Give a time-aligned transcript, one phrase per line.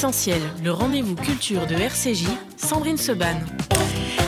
[0.00, 2.24] Essentiel, le rendez-vous culture de RCJ,
[2.56, 3.36] Sandrine Seban.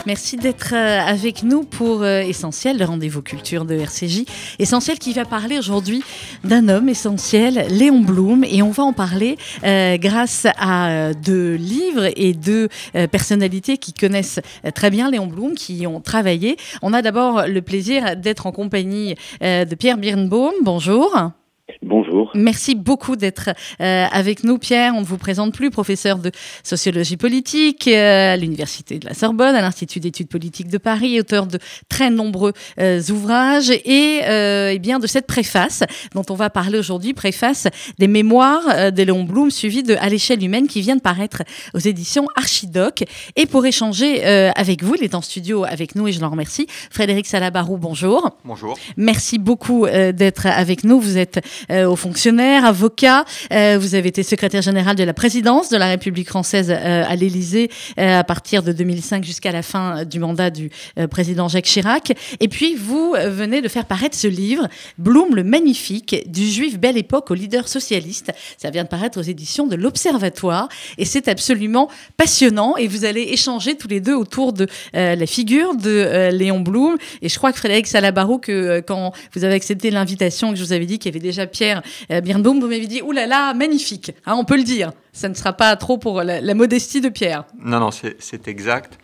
[0.05, 4.25] Merci d'être euh, avec nous pour euh, Essentiel, le rendez-vous culture de RCJ.
[4.59, 6.03] Essentiel qui va parler aujourd'hui
[6.43, 12.07] d'un homme essentiel, Léon Blum, et on va en parler euh, grâce à deux livres
[12.17, 12.69] et deux
[13.09, 14.41] personnalités qui connaissent
[14.75, 16.55] très bien Léon Blum, qui y ont travaillé.
[16.83, 20.53] On a d'abord le plaisir d'être en compagnie de Pierre Birnbaum.
[20.61, 21.33] Bonjour.
[21.81, 22.31] Bonjour.
[22.35, 23.49] Merci beaucoup d'être
[23.81, 24.93] euh, avec nous, Pierre.
[24.95, 26.31] On ne vous présente plus, professeur de
[26.63, 31.47] sociologie politique euh, à l'Université de la Sorbonne, à l'Institut d'études politiques de Paris, auteur
[31.47, 31.59] de
[31.89, 35.83] très nombreux euh, ouvrages et, eh bien de cette préface
[36.13, 37.67] dont on va parler aujourd'hui, préface
[37.99, 41.79] des mémoires de Léon Blum, suivie de À l'échelle humaine, qui vient de paraître aux
[41.79, 43.03] éditions Archidoc.
[43.35, 46.67] Et pour échanger avec vous, il est en studio avec nous et je l'en remercie.
[46.89, 48.37] Frédéric Salabarou, bonjour.
[48.43, 48.77] Bonjour.
[48.97, 50.99] Merci beaucoup d'être avec nous.
[50.99, 51.39] Vous êtes
[51.71, 53.25] euh, aux fonctionnaires, avocat.
[53.51, 57.15] Euh, vous avez été secrétaire général de la présidence de la République française euh, à
[57.15, 60.69] l'Élysée à partir de 2005 jusqu'à la fin du mandat du
[61.09, 62.13] président Jacques Chirac.
[62.39, 64.67] Et puis, vous venez de faire paraître ce livre,
[64.97, 68.31] Bloom le Magnifique, du juif belle époque au leader socialiste.
[68.57, 70.69] Ça vient de paraître aux éditions de l'Observatoire.
[70.97, 72.75] Et c'est absolument passionnant.
[72.77, 76.97] Et vous allez échanger tous les deux autour de la figure de Léon Blum.
[77.21, 80.73] Et je crois que Frédéric Salabarou, que quand vous avez accepté l'invitation, que je vous
[80.73, 83.53] avais dit qu'il y avait déjà Pierre euh, Birnbaum, vous m'avez dit, oulala, là là,
[83.53, 84.91] magnifique, hein, on peut le dire.
[85.11, 87.45] Ça ne sera pas trop pour la, modestie de Pierre.
[87.59, 88.97] Non, non, c'est exact.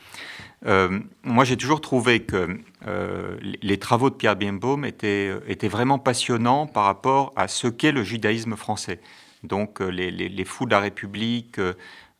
[0.65, 5.99] Euh, moi, j'ai toujours trouvé que euh, les travaux de Pierre Birnbaum étaient, étaient vraiment
[5.99, 8.99] passionnants par rapport à ce qu'est le judaïsme français.
[9.43, 11.57] Donc, les, fous de la République,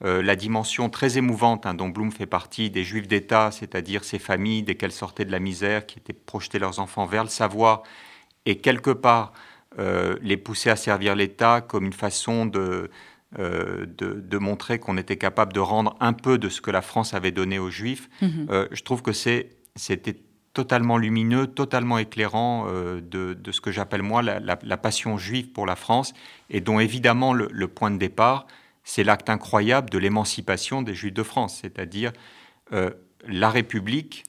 [0.02, 4.64] la dimension très émouvante hein, dont Blum fait partie des juifs d'État, c'est-à-dire ces familles,
[4.64, 7.84] dès qu'elles sortaient de la misère, qui étaient projetées leurs enfants vers le savoir,
[8.46, 9.34] et quelque part
[9.78, 12.88] euh, les pousser à servir l'État comme une façon euh,
[13.38, 17.14] de, de, montrer qu'on était capable de rendre un peu de ce que la France
[17.14, 18.10] avait donné aux Juifs.
[18.22, 18.48] Mhm.
[18.50, 20.16] Euh, je trouve que c'était
[20.54, 25.68] totalement lumineux, totalement éclairant de, de, ce que j'appelle moi la, la, passion juive pour
[25.68, 26.14] la France,
[26.50, 28.48] et dont évidemment le, le point de départ,
[28.84, 32.12] c'est l'acte incroyable de l'émancipation des Juifs de France, c'est-à-dire
[32.72, 34.24] la République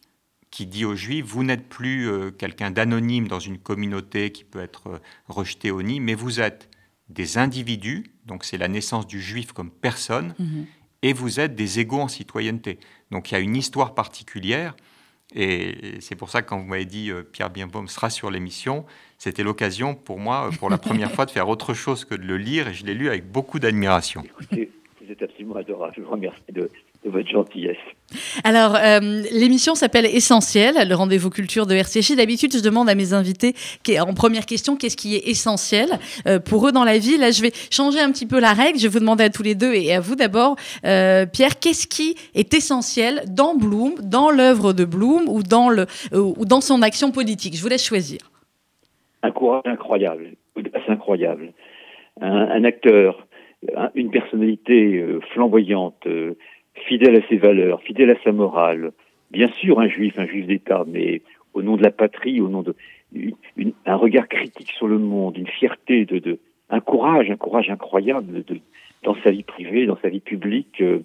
[0.50, 4.60] qui dit aux Juifs, vous n'êtes plus euh, quelqu'un d'anonyme dans une communauté qui peut
[4.60, 6.68] être euh, rejeté au nid, mais vous êtes
[7.08, 10.66] des individus, donc c'est la naissance du Juif comme personne, mhm.
[11.02, 12.78] et vous êtes des égaux en citoyenneté.
[13.10, 14.74] Donc il y a une histoire particulière,
[15.34, 18.84] et c'est pour ça que quand vous m'avez dit euh, Pierre Bienbaum sera sur l'émission,
[19.18, 22.38] c'était l'occasion pour moi, pour la première fois, de faire autre chose que de le
[22.38, 24.24] lire, et je l'ai lu avec beaucoup d'admiration.
[24.24, 26.68] Écoutez, vous êtes absolument adorable, je vous remercie de,
[27.04, 27.78] de votre gentillesse.
[28.44, 32.16] Alors, euh, l'émission s'appelle Essentiel, le rendez-vous culture de RCJ.
[32.16, 33.54] D'habitude, je demande à mes invités,
[34.00, 35.88] en première question, qu'est-ce qui est essentiel
[36.26, 37.16] euh, pour eux dans la vie.
[37.16, 38.78] Là, je vais changer un petit peu la règle.
[38.78, 41.86] Je vais vous demander à tous les deux et à vous d'abord, euh, Pierre, qu'est-ce
[41.86, 46.82] qui est essentiel dans Bloom, dans l'œuvre de Bloom ou dans, le, ou dans son
[46.82, 47.56] action politique?
[47.56, 48.18] Je vous laisse choisir.
[49.22, 51.52] Un courage incroyable, c'est incroyable.
[52.22, 53.26] Un, acteur,
[53.94, 56.06] une personnalité flamboyante
[56.82, 58.92] fidèle à ses valeurs, fidèle à sa morale.
[59.30, 61.22] Bien sûr, un juif, un juif d'État, mais
[61.54, 62.74] au nom de la patrie, au nom de
[63.86, 68.44] un regard critique sur le monde, une fierté, de, de un courage, un courage incroyable
[68.44, 68.58] de,
[69.02, 70.80] dans sa vie privée, dans sa vie publique.
[70.80, 71.00] Euh,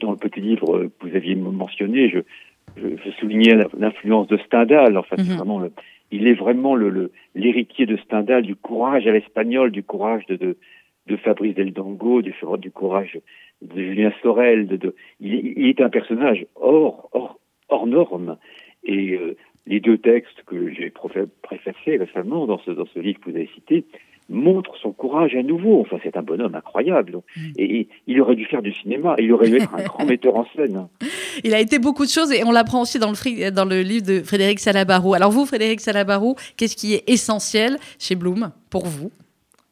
[0.00, 2.20] dans le petit livre que vous aviez mentionné, je,
[2.76, 4.96] je, soulignais l'influence de Stendhal.
[4.96, 5.36] Enfin, mhm.
[5.36, 5.62] vraiment,
[6.10, 10.56] il est vraiment le l'héritier de Stendhal, du courage à l'espagnol, du courage de, de,
[11.06, 13.18] de Fabrice Del Dongo, du, du courage
[13.62, 14.66] de Julien Sorel.
[14.66, 17.38] De, il, est un personnage hors, hors,
[17.68, 18.36] hors norme.
[18.84, 19.36] Et euh,
[19.66, 20.92] les deux textes que j'ai
[21.42, 23.84] préfacés récemment dans ce, dans ce livre que vous avez cité
[24.30, 25.80] montrent son courage à nouveau.
[25.80, 27.20] Enfin, c'est un bonhomme incroyable.
[27.36, 27.40] Mm.
[27.56, 29.14] Et, il aurait dû faire du cinéma.
[29.18, 30.88] Il aurait dû être un grand metteur en scène.
[31.44, 34.06] Il a été beaucoup de choses et on l'apprend aussi dans le, dans le livre
[34.06, 35.14] de Frédéric Salabarou.
[35.14, 39.10] Alors vous, Frédéric Salabarou, qu'est-ce qui est essentiel chez Bloom pour vous?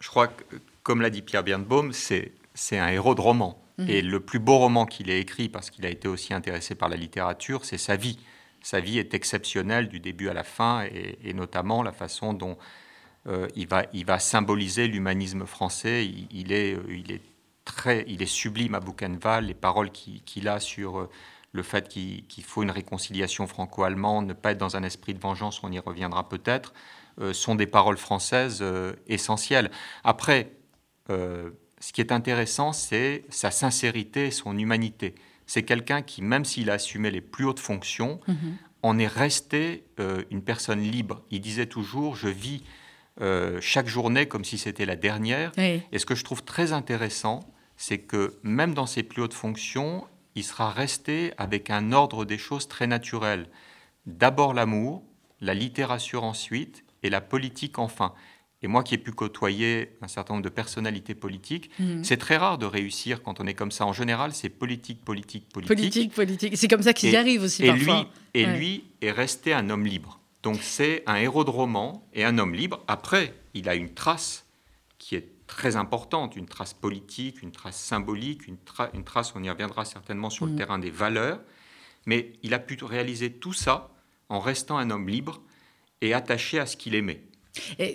[0.00, 3.58] Je crois que, comme l'a dit Pierre Birnbaum, c'est un héros de roman.
[3.78, 3.88] Mhm.
[3.88, 6.88] Et le plus beau roman qu'il ait écrit, parce qu'il a été aussi intéressé par
[6.88, 8.18] la littérature, c'est sa vie.
[8.62, 12.56] Sa vie est exceptionnelle du début à la fin, et, notamment la façon dont
[13.28, 16.06] euh, il, va, symboliser l'humanisme français.
[16.30, 17.22] Il, est, euh, il, est
[17.64, 21.10] très, il est sublime à Buchenwald, les paroles qu'il a sur euh,
[21.52, 25.62] le fait qu'il faut une réconciliation franco-allemande, ne pas être dans un esprit de vengeance,
[25.62, 26.74] on y reviendra peut-être,
[27.32, 28.62] sont des paroles françaises
[29.06, 29.70] essentielles.
[30.04, 30.50] Après,
[31.86, 35.14] ce qui est intéressant, c'est sa sincérité, son humanité.
[35.46, 38.56] C'est quelqu'un qui, même s'il a assumé les plus hautes fonctions, mhm.
[38.82, 41.22] en est resté euh, une personne libre.
[41.30, 42.64] Il disait toujours, je vis
[43.20, 45.52] euh, chaque journée comme si c'était la dernière.
[45.58, 50.08] Et ce que je trouve très intéressant, c'est que même dans ses plus hautes fonctions,
[50.34, 53.46] il sera resté avec un ordre des choses très naturel.
[54.06, 55.04] D'abord l'amour,
[55.40, 58.12] la littérature ensuite, et la politique enfin.
[58.62, 62.02] Et moi qui ai pu côtoyer un certain nombre de personnalités politiques, mhm.
[62.02, 63.84] c'est très rare de réussir quand on est comme ça.
[63.84, 65.76] En général, c'est politique, politique, politique.
[65.76, 66.56] Politique, politique.
[66.56, 68.08] C'est comme ça qu'ils y arrivent aussi et parfois.
[68.34, 70.20] Lui, et lui est resté un homme libre.
[70.42, 72.82] Donc c'est un héros de roman et un homme libre.
[72.88, 74.46] Après, il a une trace
[74.98, 78.56] qui est très importante, une trace politique, une trace symbolique, une,
[78.94, 80.58] une trace, on y reviendra certainement sur le mhm.
[80.58, 81.40] terrain des valeurs.
[82.06, 83.90] Mais il a pu réaliser tout ça
[84.28, 85.42] en restant un homme libre
[86.00, 87.22] et attaché à ce qu'il aimait.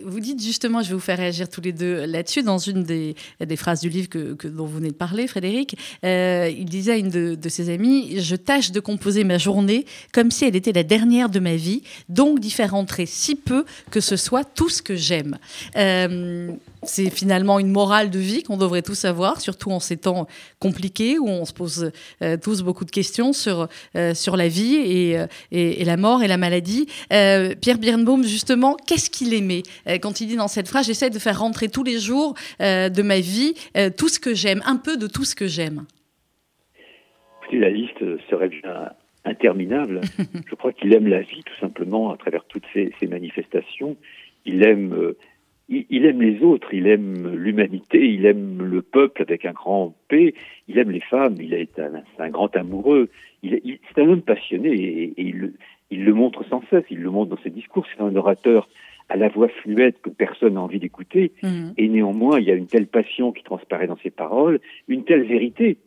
[0.06, 3.16] Vous dites justement, je vais vous faire réagir tous les deux là-dessus, dans une des,
[3.56, 7.10] phrases du livre que, dont vous venez de parler, Frédéric, euh, il disait à une
[7.10, 10.84] de, de, ses amies, je tâche de composer ma journée comme si elle était la
[10.84, 14.81] dernière de ma vie, donc d'y faire entrer si peu que ce soit tout ce
[14.81, 15.38] que j'aime.
[15.75, 16.52] Euh,
[16.83, 20.28] c'est finalement une morale de vie qu'on devrait tous avoir, surtout en ces temps
[20.60, 21.92] compliqués où on se pose
[22.22, 25.18] euh, tous beaucoup de questions sur, euh, sur la vie et,
[25.51, 26.88] et, la mort et la maladie.
[27.13, 29.63] Euh, Pierre Birnbaum, justement, qu'est-ce qu'il aimait?
[30.01, 33.19] Quand il dit dans cette phrase J'essaie de faire rentrer tous les jours de ma
[33.19, 33.54] vie
[33.98, 35.86] tout ce que j'aime, un peu de tout ce que j'aime
[37.51, 38.00] La liste
[38.30, 38.92] serait bien
[39.24, 40.01] interminable.
[40.50, 43.95] Je crois qu'il aime la vie tout simplement à travers toutes ces, ces manifestations.
[44.45, 45.13] Il aime
[45.72, 50.36] il, aime les autres, il aime l'humanité, il aime le peuple avec un grand P,
[50.68, 53.10] il aime les femmes, il est un, un grand amoureux,
[53.42, 57.42] il, c'est un homme passionné et, il, le montre sans cesse, il le montre dans
[57.42, 58.68] ses discours, c'est un orateur
[59.08, 61.72] à la voix fluette que personne n'a envie d'écouter, mmh.
[61.78, 65.24] et néanmoins il y a une telle passion qui transparaît dans ses paroles, une telle
[65.24, 65.78] vérité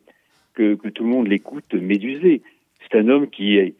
[0.53, 2.41] que, que tout le monde l'écoute médusé.
[2.81, 3.75] C'est un homme qui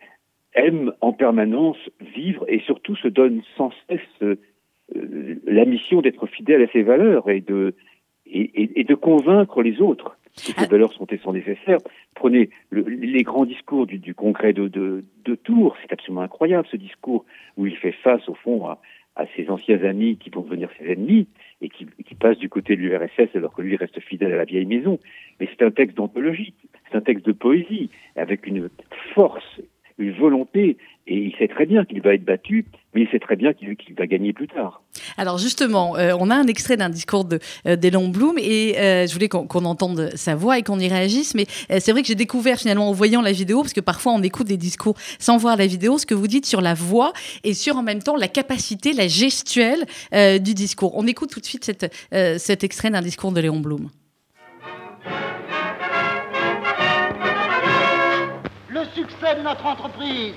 [0.53, 1.77] aime en permanence
[2.15, 4.35] vivre et surtout se donne sans cesse euh,
[4.93, 7.75] la mission d'être fidèle à ses valeurs et de,
[8.25, 10.67] et, et, de convaincre les autres que ces ah.
[10.69, 11.79] valeurs sont, sont nécessaires.
[12.13, 16.77] Prenez les grands discours du, du congrès de, de, de Tours, c'est absolument incroyable ce
[16.77, 17.25] discours
[17.57, 18.79] où il fait face au fond à,
[19.15, 21.27] à ses anciens amis qui vont devenir ses ennemis
[21.61, 24.45] et qui, qui passent du côté de l'URSS alors que lui reste fidèle à la
[24.45, 24.99] vieille maison.
[25.39, 26.53] Mais c'est un texte d'anthologie,
[26.89, 28.69] c'est un texte de poésie avec une
[29.13, 29.61] force
[29.97, 30.77] une volonté
[31.07, 32.65] et il sait très bien qu'il va être battu,
[32.95, 34.81] mais il sait très bien qu'il va gagner plus tard.
[35.17, 39.05] Alors justement, euh, on a un extrait d'un discours de euh, d'Elon Bloom et euh,
[39.05, 41.45] je voulais qu'on entende sa voix et qu'on y réagisse, mais
[41.79, 44.47] c'est vrai que j'ai découvert finalement en voyant la vidéo, parce que parfois on écoute
[44.47, 47.11] des discours sans voir la vidéo, ce que vous dites sur la voix
[47.43, 50.95] et sur en même temps la capacité, la gestuelle du discours.
[50.95, 51.93] On écoute tout de suite cette,
[52.39, 53.89] cet extrait d'un discours de Léon Blum.
[58.95, 60.35] succès de notre entreprise,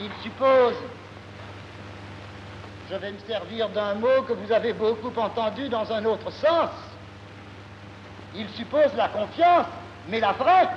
[0.00, 0.74] il suppose,
[2.90, 6.70] je vais me servir d'un mot que vous avez beaucoup entendu dans un autre sens,
[8.34, 9.66] il suppose la confiance,
[10.08, 10.68] mais la vraie,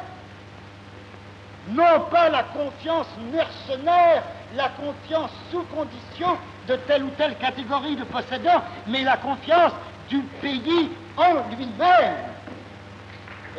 [1.70, 4.24] non pas la confiance mercenaire,
[4.56, 9.74] la confiance sous condition de telle ou telle catégorie de possédants, mais la confiance
[10.10, 12.16] du pays en lui-même.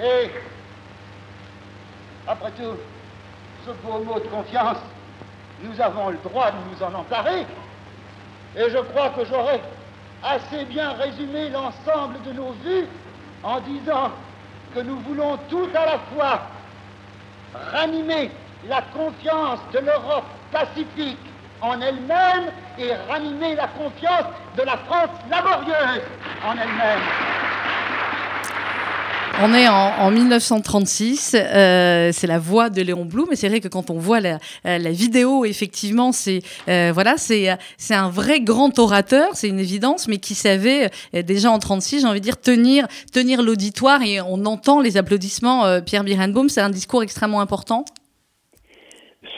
[0.03, 0.31] Et
[2.27, 2.77] après tout,
[3.65, 4.79] ce beau mot de confiance,
[5.63, 7.47] nous avons le droit de nous en emparer.
[8.57, 9.61] Et je crois que j'aurais
[10.23, 12.87] assez bien résumé l'ensemble de nos vues
[13.43, 14.11] en disant
[14.75, 16.43] que nous voulons tout à la fois
[17.73, 18.31] ranimer
[18.69, 21.19] la confiance de l'Europe pacifique
[21.61, 26.03] en elle-même et ranimer la confiance de la France laborieuse
[26.47, 27.32] en elle-même.
[29.45, 33.67] On est en, 1936, euh, c'est la voix de Léon Blum, mais c'est vrai que
[33.67, 38.79] quand on voit la, euh, vidéo, effectivement, c'est euh, voilà, c'est c'est un vrai grand
[38.79, 42.87] orateur, c'est une évidence, mais qui savait déjà en 36, j'ai envie de dire tenir
[43.13, 45.81] tenir l'auditoire et on entend les applaudissements.
[45.85, 47.85] Pierre Birenbaum, c'est un discours extrêmement important.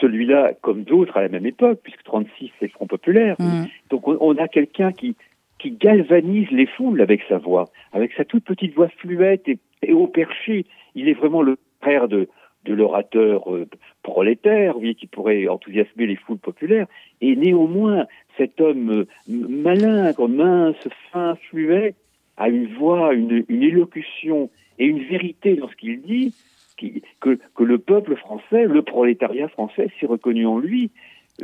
[0.01, 3.63] Celui-là, comme d'autres à la même époque, puisque 36 c'est Front populaire, mmh.
[3.89, 5.15] donc on a quelqu'un qui
[5.57, 9.57] qui galvanise les foules avec sa voix, avec sa toute petite voix fluette et,
[9.89, 10.65] au perché.
[10.95, 12.27] Il est vraiment le frère de,
[12.65, 13.67] de l'orateur euh,
[14.03, 16.87] prolétaire, oui, qui pourrait enthousiasmer les foules populaires.
[17.21, 21.95] Et néanmoins, cet homme euh, malin, mince, fin, fluet,
[22.37, 26.33] a une voix, une, élocution et une vérité dans ce qu'il dit,
[27.21, 30.91] que, que le peuple français, le prolétariat français s'est reconnu en lui.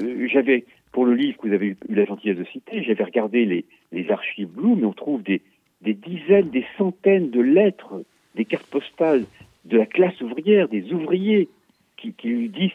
[0.02, 3.46] Euh, j'avais pour le livre que vous avez eu la gentillesse de citer, j'avais regardé
[3.46, 5.42] les, les archives Bloom et on trouve des,
[5.82, 8.04] des dizaines, des centaines de lettres,
[8.36, 9.26] des cartes postales
[9.66, 11.50] de la classe ouvrière, des ouvriers
[11.98, 12.72] qui, qui lui disent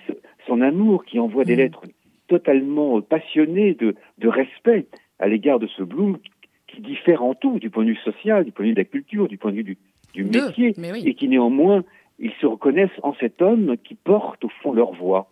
[0.47, 1.59] son amour, qui envoient des mmh.
[1.59, 1.83] lettres
[2.29, 4.87] totalement passionnées de, de respect
[5.19, 6.19] à l'égard de ce Bloom
[6.67, 8.85] qui diffère en tout, du point de vue social, du point de vue de la
[8.85, 9.79] culture, du point de vue du,
[10.13, 11.85] du métier, et qui néanmoins,
[12.19, 15.29] ils se reconnaissent en cet homme qui porte au fond leur voix.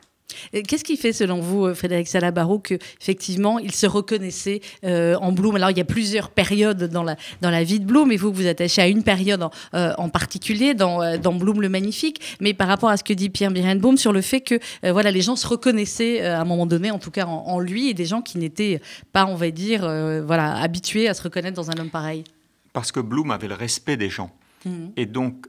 [0.53, 5.57] Qu'est-ce qui fait, selon vous, euh, Frédéric Salabaro, qu'effectivement, il se reconnaissait euh, en Bloom
[5.57, 8.33] Alors, il y a plusieurs périodes dans la, dans la vie de Bloom, et vous
[8.33, 12.21] vous attachez à une période en, euh, particulier dans, dans, Bloom le Magnifique.
[12.41, 15.23] Mais par rapport à ce que dit Pierre Birenbaum sur le fait que voilà, les
[15.23, 18.23] gens se reconnaissaient à un moment donné, en tout cas en, lui, et des gens
[18.23, 18.81] qui n'étaient
[19.13, 19.81] pas, on va dire,
[20.25, 22.25] voilà, habitués à se reconnaître dans un homme pareil.
[22.73, 24.31] Parce que Bloom avait le respect des gens.
[24.65, 24.71] Mmh.
[24.97, 25.47] Et donc,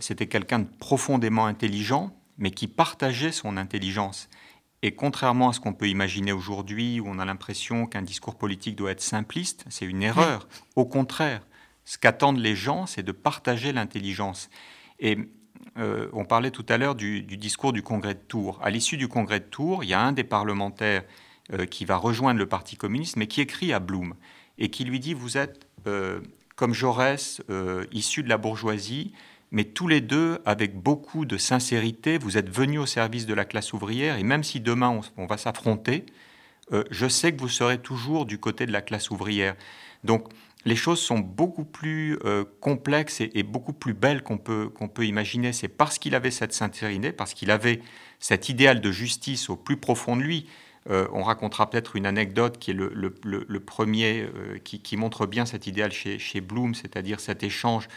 [0.00, 4.28] c'était quelqu'un de profondément intelligent mais qui partageait son intelligence.
[4.82, 8.76] Et contrairement à ce qu'on peut imaginer aujourd'hui, où on a l'impression qu'un discours politique
[8.76, 10.48] doit être simpliste, c'est une erreur.
[10.74, 11.42] Au contraire,
[11.84, 14.48] ce qu'attendent les gens, c'est de partager l'intelligence.
[14.98, 15.18] Et
[15.76, 18.58] euh, on parlait tout à l'heure du, discours du congrès de Tours.
[18.62, 21.04] À l'issue du congrès de Tours, il y a un des parlementaires
[21.52, 24.14] euh, qui va rejoindre le Parti communiste, mais qui écrit à Blum
[24.56, 26.20] et qui lui dit, vous êtes, euh,
[26.56, 27.42] comme Jaurès,
[27.92, 29.12] issu de la bourgeoisie,
[29.52, 33.44] mais tous les deux, avec beaucoup de sincérité, vous êtes venus au service de la
[33.44, 36.06] classe ouvrière, et même si demain on, va s'affronter,
[36.72, 39.56] euh, je sais que vous serez toujours du côté de la classe ouvrière.
[40.04, 40.28] Donc
[40.64, 45.52] les choses sont beaucoup plus euh, complexes et, beaucoup plus belles qu'on peut, peut imaginer.
[45.52, 47.80] C'est parce qu'il avait cette sincérité, parce qu'il avait
[48.20, 50.46] cet idéal de justice au plus profond de lui.
[50.88, 54.28] Euh, on racontera peut-être une anecdote qui est le, premier,
[54.62, 57.88] qui, qui, montre bien cet idéal chez, chez Bloom, c'est-à-dire cet échange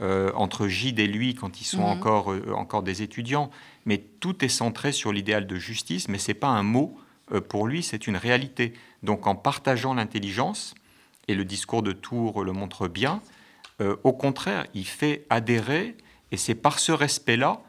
[0.00, 1.86] euh, entre Gide et lui quand ils sont mhm.
[1.86, 3.50] encore, euh, encore des étudiants,
[3.84, 6.96] mais tout est centré sur l'idéal de justice, mais ce n'est pas un mot
[7.32, 8.74] euh, pour lui, c'est une réalité.
[9.02, 10.76] Donc en partageant l'intelligence,
[11.26, 13.20] et le discours de Tours le montre bien,
[14.02, 15.94] au contraire, il fait adhérer,
[16.32, 17.60] et c'est par ce respect-là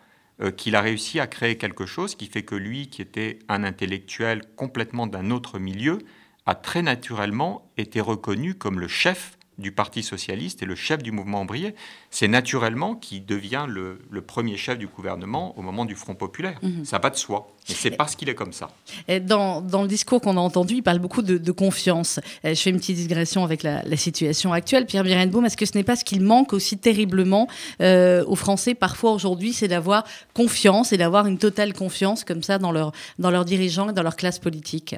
[0.56, 4.44] qu'il a réussi à créer quelque chose qui fait que lui, qui était un intellectuel
[4.56, 6.00] complètement d'un autre milieu,
[6.46, 11.12] a très naturellement été reconnu comme le chef du Parti socialiste et le chef du
[11.12, 11.76] mouvement ouvrier.
[12.10, 16.60] C'est naturellement qui devient le, premier chef du gouvernement au moment du Front populaire.
[16.62, 16.86] Mhm.
[16.86, 17.48] Ça pas de soi.
[17.68, 18.70] Mais c'est parce qu'il est comme ça.
[19.08, 22.20] Et dans, dans, le discours qu'on a entendu, il parle beaucoup de, confiance.
[22.44, 24.86] Je fais une petite digression avec la, situation actuelle.
[24.86, 27.48] Pierre Birenbaum, est-ce que ce n'est pas ce qu'il manque aussi terriblement
[27.82, 32.60] euh, aux Français parfois aujourd'hui, c'est d'avoir confiance et d'avoir une totale confiance comme ça
[32.60, 34.96] dans, leur, dans leurs dirigeants et dans leur classe politique?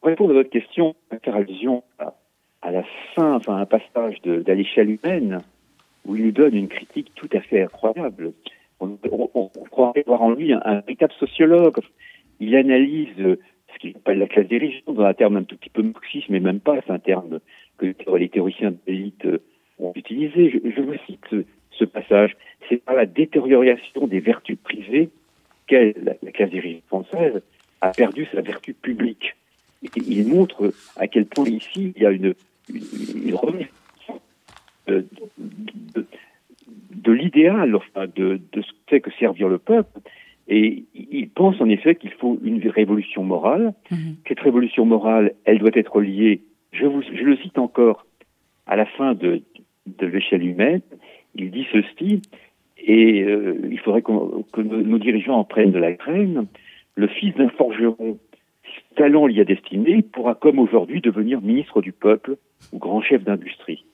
[0.00, 2.14] Pour répondre à votre question, faire allusion à
[2.68, 2.84] à la
[3.14, 5.38] fin, enfin un passage d'À l'échelle humaine,
[6.04, 8.32] où il nous donne une critique tout à fait incroyable.
[8.80, 11.78] On, on, croirait voir en lui un, véritable sociologue.
[12.40, 15.82] Il analyse ce qu'il appelle la classe dirigeante, dans un terme un tout petit peu
[15.82, 17.40] marxiste, mais même pas, c'est un terme
[17.78, 19.26] que les théoriciens de l'élite
[19.78, 20.50] ont utilisé.
[20.50, 21.24] Je, vous cite
[21.72, 22.36] ce, passage.
[22.68, 25.08] C'est par la détérioration des vertus privées
[25.66, 27.40] qu'elle, la classe dirigeante française,
[27.80, 29.36] a perdu sa vertu publique.
[29.96, 32.34] il montre à quel point ici il y a une,
[32.70, 33.66] une remise
[34.86, 35.06] de,
[36.94, 40.00] de, l'idéal, enfin, de, de, ce que c'est que servir le peuple.
[40.48, 43.74] Et il pense en effet qu'il faut une révolution morale.
[43.90, 44.16] Mhm.
[44.26, 46.40] Cette révolution morale, elle doit être liée,
[46.72, 48.06] je, vous, je le cite encore,
[48.66, 49.42] à la fin de,
[49.86, 50.80] de l'échelle humaine.
[51.34, 52.22] Il dit ceci,
[52.78, 56.46] et euh, il faudrait que nos dirigeants en prennent de la graine.
[56.94, 58.18] Le fils d'un forgeron
[58.96, 62.36] talent l'y a destiné, pourra comme aujourd'hui devenir ministre du peuple
[62.72, 63.84] ou grand chef d'industrie.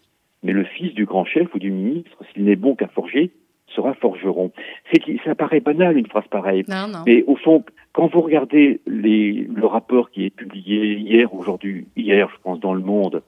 [0.42, 3.32] Mais le fils du grand chef ou du ministre, s'il n'est bon qu'à forger,
[3.68, 4.52] sera forgeron.
[4.92, 6.64] C'est, ça paraît banal une phrase pareille.
[7.06, 12.28] Mais au fond, quand vous regardez les, le rapport qui est publié hier, aujourd'hui, hier,
[12.30, 13.22] je pense, dans Le Monde,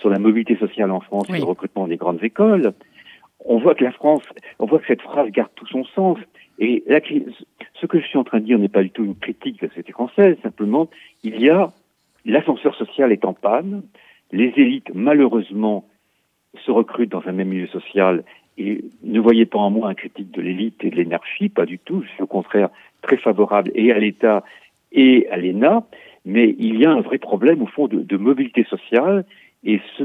[0.00, 2.72] sur la mobilité sociale en France et le recrutement des grandes écoles,
[3.44, 4.22] on voit que la France,
[4.58, 6.18] on voit que cette phrase garde tout son sens.
[6.58, 6.84] Et
[7.80, 9.66] ce que je suis en train de dire n'est pas du tout une critique de
[9.66, 10.88] la société française, simplement,
[11.22, 11.72] il y a,
[12.24, 13.82] l'ascenseur social est en panne,
[14.32, 15.86] les élites, malheureusement,
[16.64, 18.24] se recrutent dans un même milieu social
[18.58, 21.78] et ne voyez pas en moi un critique de l'élite et de l'énergie, pas du
[21.78, 22.70] tout, je suis au contraire
[23.02, 24.42] très favorable et à l'État
[24.90, 25.84] et à l'ENA,
[26.24, 29.24] mais il y a un vrai problème au fond de, mobilité sociale
[29.64, 30.04] et ce,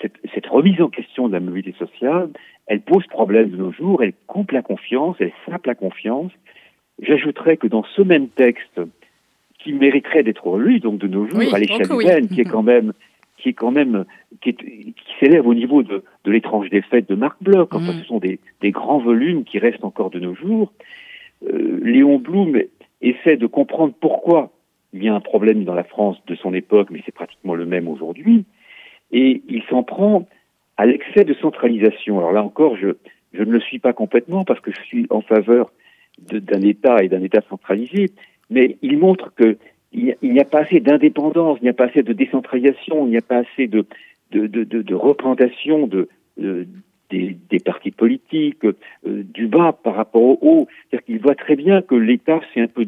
[0.00, 2.30] cette, cette, remise en question de la mobilité sociale,
[2.70, 6.30] elle pose problème de nos jours, elle coupe la confiance, elle sape la confiance.
[7.02, 8.80] J'ajouterais que dans ce même texte,
[9.58, 12.92] qui mériterait d'être relu, donc de nos jours, à l'échelle humaine, qui est quand même
[13.38, 14.04] qui est quand même
[14.40, 17.70] qui, qui s'élève au niveau de, de l'étrange défaite de Marc Bloch.
[17.72, 17.98] Enfin, mm.
[18.02, 20.72] ce sont des, des, grands volumes qui restent encore de nos jours.
[21.48, 22.56] Euh, Léon Blum
[23.00, 24.52] essaie de comprendre pourquoi
[24.92, 27.66] il y a un problème dans la France de son époque, mais c'est pratiquement le
[27.66, 28.44] même aujourd'hui.
[29.10, 30.28] Et il s'en prend
[30.80, 32.16] à l'excès de centralisation.
[32.18, 32.96] Alors là encore, je,
[33.34, 35.70] je ne le suis pas complètement parce que je suis en faveur
[36.18, 38.12] d'un État et d'un État centralisé,
[38.48, 39.58] mais il montre que
[39.92, 43.18] il n'y a pas assez d'indépendance, il n'y a pas assez de décentralisation, il n'y
[43.18, 43.84] a pas assez de,
[44.30, 46.08] de, de, de, de représentation de,
[46.38, 48.64] des, des, partis politiques,
[49.04, 50.68] du bas par rapport au haut.
[50.88, 52.86] C'est-à-dire qu'il voit très bien que l'État s'est un peu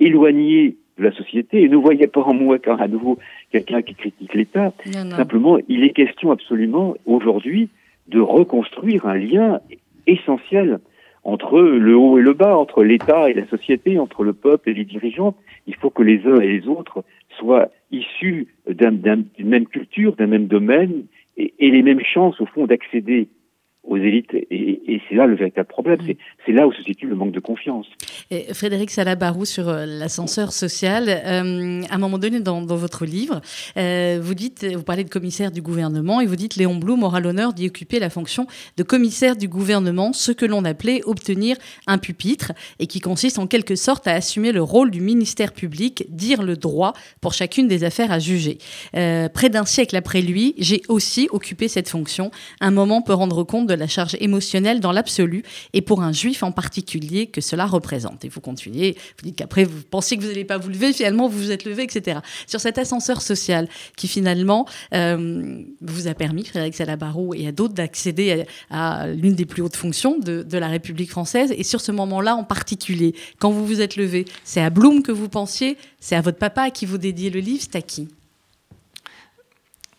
[0.00, 3.18] éloigné de la société et ne voyait pas en moi qu'à nouveau
[3.50, 4.72] quelqu'un qui critique l'État.
[5.16, 7.68] Simplement, il est question absolument aujourd'hui
[8.08, 9.60] de reconstruire un lien
[10.06, 10.78] essentiel
[11.24, 14.74] entre le haut et le bas, entre l'État et la société, entre le peuple et
[14.74, 15.34] les dirigeants.
[15.66, 17.04] Il faut que les uns et les autres
[17.38, 21.04] soient issus d'une même culture, d'un même domaine,
[21.36, 23.28] et, et les mêmes chances, au fond, d'accéder
[23.90, 24.32] aux élites.
[24.32, 25.98] Et, c'est là le véritable problème.
[26.46, 27.86] C'est là où se situe le manque de confiance.
[28.30, 31.08] Et Frédéric Salabarou sur euh, l'ascenseur social.
[31.08, 33.40] Euh, à un moment donné, dans, votre livre,
[33.76, 37.18] euh, vous dites, vous parlez de commissaire du gouvernement et vous dites Léon Blum aura
[37.18, 41.56] l'honneur d'y occuper la fonction de commissaire du gouvernement, ce que l'on appelait obtenir
[41.88, 46.04] un pupitre et qui consiste en quelque sorte à assumer le rôle du ministère public,
[46.08, 48.58] dire le droit pour chacune des affaires à juger.
[48.92, 52.30] près d'un siècle après lui, j'ai aussi occupé cette fonction.
[52.60, 56.42] Un moment peut rendre compte de la charge émotionnelle dans l'absolu et pour un juif
[56.42, 58.24] en particulier que cela représente.
[58.24, 61.28] Et vous continuez, vous dites qu'après vous pensiez que vous n'allez pas vous lever, finalement
[61.28, 62.20] vous vous êtes levé, etc.
[62.46, 67.74] Sur cet ascenseur social qui finalement euh, vous a permis, Frédéric Salabarou et à d'autres,
[67.74, 71.52] d'accéder à, l'une des plus hautes fonctions de, de la République française.
[71.56, 75.12] Et sur ce moment-là en particulier, quand vous vous êtes levé, c'est à Blum que
[75.12, 78.08] vous pensiez, c'est à votre papa à qui vous dédiez le livre, c'est à qui?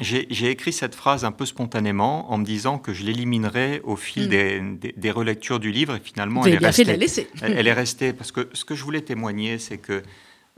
[0.01, 4.27] J'ai écrit cette phrase un peu spontanément en me disant que je l'éliminerais au fil
[4.27, 4.77] hmm.
[4.77, 8.13] des, relectures du livre et finalement elle est, restée, elle, est restée.
[8.13, 10.01] Parce que ce que je voulais témoigner, c'est que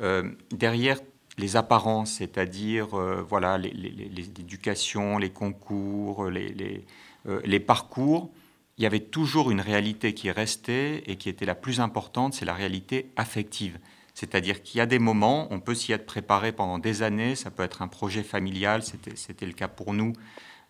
[0.01, 0.99] euh, derrière
[1.37, 6.85] les apparences, c'est-à-dire euh, voilà l'éducation, les, concours, les,
[7.27, 8.31] euh, les parcours,
[8.77, 12.45] il y avait toujours une réalité qui restait et qui était la plus importante, c'est
[12.45, 13.77] la réalité affective.
[14.13, 17.49] C'est-à-dire qu'il y a des moments, on peut s'y être préparé pendant des années, ça
[17.49, 20.13] peut être un projet familial, c'était le cas pour nous,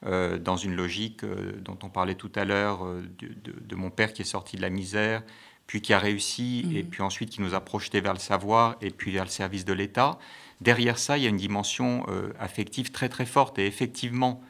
[0.06, 4.14] euh, dans une logique euh, dont on parlait tout à l'heure, euh, de, mon père
[4.14, 5.24] qui est sorti de la misère,
[5.68, 6.88] puis qui a réussi, et mmh.
[6.88, 9.74] puis ensuite qui nous a projetés vers le savoir, et puis vers le service de
[9.74, 10.20] l'État.
[10.62, 12.06] Derrière ça, il y a une dimension
[12.40, 14.42] affective très très forte, et effectivement,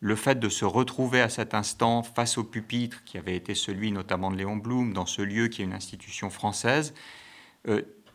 [0.00, 3.90] le fait de se retrouver à cet instant face au pupitre, qui avait été celui
[3.90, 6.94] notamment de Léon Blum, dans ce lieu qui est une institution française,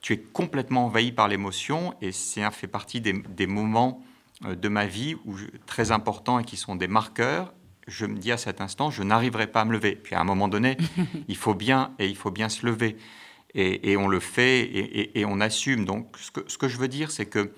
[0.01, 4.03] tu es complètement envahi par l'émotion et c'est un fait partie des, moments
[4.45, 7.53] euh, de ma vie où très importants et qui sont des marqueurs.
[7.87, 9.95] Je me dis à cet instant, je n'arriverai pas à me lever.
[9.95, 10.77] Puis à un moment donné,
[11.27, 12.97] il faut bien et il faut bien se lever
[13.53, 14.69] et, on le fait
[15.15, 15.85] et, on assume.
[15.85, 17.53] Donc, ce que, ce que je veux dire, c'est que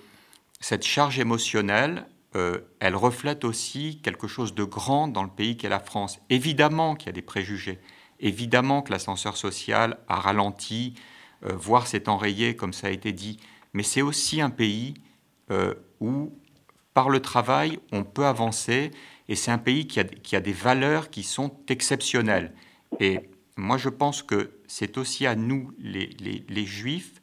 [0.60, 5.68] cette charge émotionnelle, euh, elle reflète aussi quelque chose de grand dans le pays qu'est
[5.68, 6.20] la France.
[6.30, 7.80] Évidemment qu'il y a des préjugés,
[8.20, 10.94] évidemment que l'ascenseur social a ralenti,
[11.42, 13.38] voir s'est enrayé, comme ça a été dit,
[13.72, 14.94] mais c'est aussi un pays
[15.50, 16.32] euh, où,
[16.94, 18.90] par le travail, on peut avancer,
[19.28, 22.52] et c'est un pays qui a, qui a, des valeurs qui sont exceptionnelles.
[22.98, 23.20] Et
[23.56, 26.10] moi, je pense que c'est aussi à nous, les,
[26.48, 27.20] les, Juifs,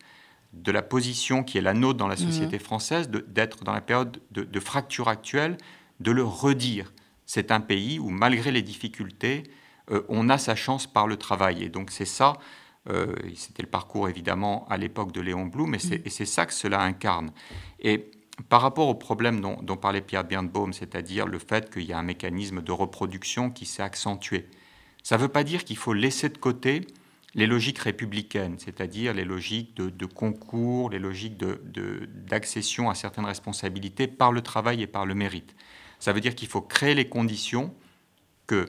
[0.53, 2.61] de la position qui est la nôtre dans la société mmh.
[2.61, 5.57] française, d'être dans la période de, fracture actuelle,
[5.99, 6.93] de le redire.
[7.25, 9.43] C'est un pays où, malgré les difficultés,
[9.91, 11.63] euh, on a sa chance par le travail.
[11.63, 12.33] Et donc c'est ça
[12.89, 15.75] euh, c'était le parcours évidemment à l'époque de Léon Blum, mm.
[16.05, 17.31] et c'est ça que cela incarne.
[17.79, 18.11] Et
[18.49, 22.03] par rapport au problème dont, parlait Pierre Birnbaum, c'est-à-dire le fait qu'il y a un
[22.03, 24.47] mécanisme de reproduction qui s'est accentué,
[25.03, 26.81] ça ne veut pas dire qu'il faut laisser de côté
[27.33, 34.07] les logiques républicaines, c'est-à-dire les logiques de, concours, les logiques d'accession de, à certaines responsabilités
[34.07, 35.55] par le travail et par le mérite.
[35.99, 37.73] Ça veut dire qu'il faut créer les conditions
[38.47, 38.67] que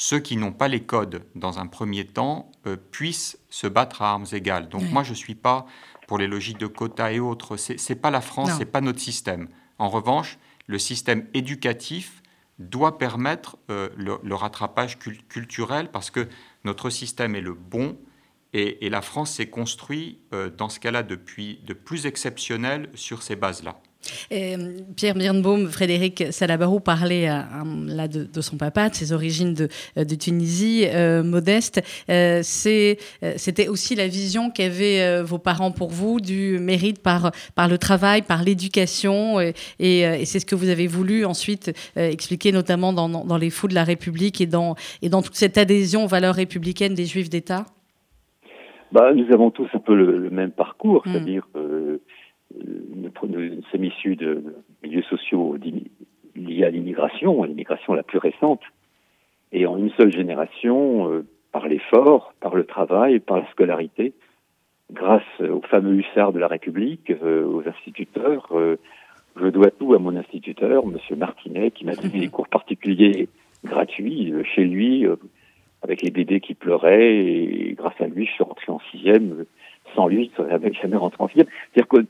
[0.00, 4.12] ceux qui n'ont pas les codes dans un premier temps euh, puissent se battre à
[4.12, 4.68] armes égales.
[4.68, 5.66] Donc moi, je ne suis pas
[6.06, 7.56] pour les logiques de quotas et autres.
[7.56, 9.48] Ce n'est pas la France, ce n'est pas notre système.
[9.76, 12.22] En revanche, le système éducatif
[12.60, 16.28] doit permettre euh, le, rattrapage culturel parce que
[16.62, 17.98] notre système est le bon
[18.52, 23.24] et, et la France s'est construite euh, dans ce cas-là depuis de plus exceptionnel sur
[23.24, 23.80] ces bases-là.
[24.96, 27.42] Pierre Birnbaum, Frédéric Salabarou parlait euh,
[27.86, 31.82] là de, son papa, de ses origines de, euh, Tunisie, euh, modeste.
[32.08, 38.22] C'était aussi la vision qu'avaient vos parents pour vous du mérite par, par le travail,
[38.22, 39.40] par l'éducation.
[39.78, 43.84] Et, c'est ce que vous avez voulu ensuite expliquer, notamment dans, les fous de la
[43.84, 47.66] République et dans, et dans toute cette adhésion aux valeurs républicaines des Juifs d'État?
[48.92, 51.12] Bah, Nous avons tous un peu le, même parcours, hmm.
[51.12, 51.46] c'est-à-dire
[53.28, 54.42] nous, sommes issus de
[54.82, 55.56] milieux sociaux
[56.36, 58.60] liés à l'immigration, l'immigration la plus récente,
[59.52, 64.12] et en une seule génération, euh, par l'effort, par le travail, par la scolarité,
[64.92, 68.76] grâce aux fameux hussards de la République, euh, aux instituteurs, euh,
[69.40, 71.18] je dois tout à mon instituteur, M.
[71.18, 73.28] Martinet, qui m'a donné des cours particuliers
[73.64, 75.06] gratuit chez lui,
[75.82, 79.44] avec les bébés qui pleuraient, et grâce à lui, je suis rentré en sixième.
[79.94, 81.46] Sans lui, je ne serais jamais rentré en sixième.
[81.72, 82.06] C'est-à-dire que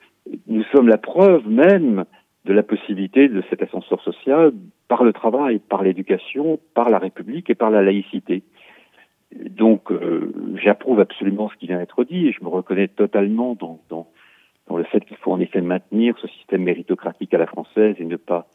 [0.47, 2.05] nous sommes la preuve même
[2.45, 4.53] de la possibilité de cet ascenseur social
[4.89, 8.43] par le travail, par l'éducation, par la République et par la laïcité.
[9.35, 13.81] Donc, euh, j'approuve absolument ce qui vient d'être dit et je me reconnais totalement dans,
[13.91, 14.07] dans,
[14.77, 18.17] le fait qu'il faut en effet maintenir ce système méritocratique à la française et ne
[18.17, 18.49] pas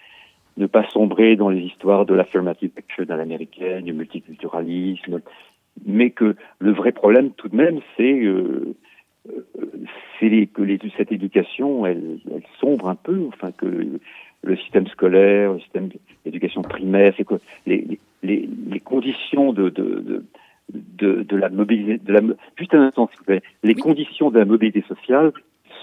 [0.56, 5.22] ne pas sombrer dans les histoires de l'affirmative action à l'américaine, du multiculturalisme,
[5.84, 8.76] mais que le vrai problème tout de même, c'est euh,
[9.30, 9.63] euh
[10.30, 13.66] c'est que les, cette éducation, elle, elle, sombre un peu, enfin que
[14.44, 15.90] le système scolaire, le système
[16.26, 20.24] d'éducation primaire, c'est que les, les, les, conditions de, de, de
[20.72, 22.22] de, de la mobilité, de la,
[22.58, 25.34] juste un instant s'il vous plaît, les conditions de la mobilité sociale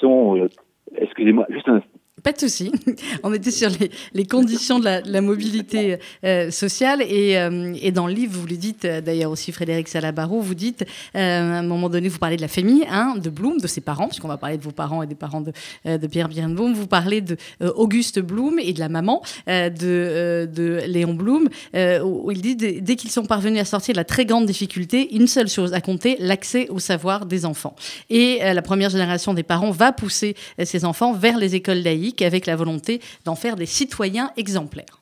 [0.00, 0.48] sont, euh,
[0.96, 2.72] excusez-moi, juste un instant, pas de souci.
[3.22, 3.70] On était sur
[4.14, 8.56] les, conditions de la, mobilité euh, sociale et, euh, et, dans le livre, vous le
[8.56, 12.42] dites euh, d'ailleurs aussi Frédéric Salabarou, vous dites à un moment donné, vous parlez de
[12.42, 15.06] la famille, hein, de Bloom, de ses parents, puisqu'on va parler de vos parents et
[15.06, 15.52] des parents de,
[15.85, 16.72] de Pierre Birnbaum.
[16.74, 22.40] Vous parlez de Auguste Bloom et de la maman de, de Léon Bloom, où il
[22.40, 25.72] dit dès qu'ils sont parvenus à sortir de la très grande difficulté, une seule chose
[25.72, 27.74] à compter, l'accès au savoir des enfants.
[28.09, 32.46] Et la première génération des parents va pousser ces enfants vers les écoles laïques avec
[32.46, 35.01] la volonté d'en faire des citoyens exemplaires.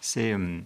[0.00, 0.60] C'est, euh,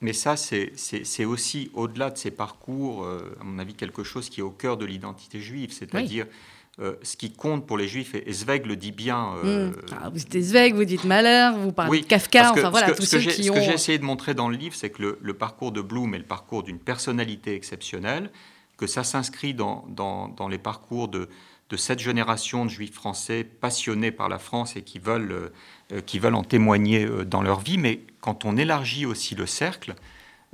[0.00, 4.40] mais ça, c'est aussi, au-delà de ces parcours, euh, à mon avis, quelque chose qui
[4.40, 6.26] est au cœur de l'identité juive, c'est-à-dire...
[6.80, 9.36] Euh, ce qui compte pour les juifs, et Zweig le dit bien.
[9.44, 9.72] Hmm.
[9.92, 13.20] Ah, vous dites Zweig, vous dites Malheur, vous parlez de Kafka, enfin voilà, tous ceux
[13.20, 13.54] qui ont...
[13.54, 16.16] Ce que j'ai essayé de montrer dans le livre, c'est que le, parcours de Bloom
[16.16, 18.28] est le parcours d'une personnalité exceptionnelle,
[18.76, 21.28] que ça s'inscrit dans, dans, dans, les parcours de,
[21.70, 25.50] de cette génération de juifs français passionnés par la France et qui veulent,
[25.92, 27.78] euh, qui veulent en témoigner euh, dans leur vie.
[27.78, 29.94] Mais quand on élargit aussi le cercle,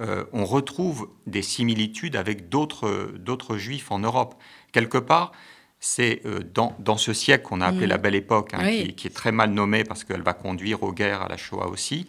[0.01, 4.35] euh, on retrouve des similitudes avec d'autres juifs en Europe.
[4.73, 5.33] Quelque part,
[5.83, 6.23] c'est
[6.55, 7.91] dans, dans, ce siècle qu'on a appelé mm.
[7.91, 11.23] la Belle Époque, hein, qui, est très mal nommée parce qu'elle va conduire aux guerres,
[11.23, 12.07] à la Shoah aussi.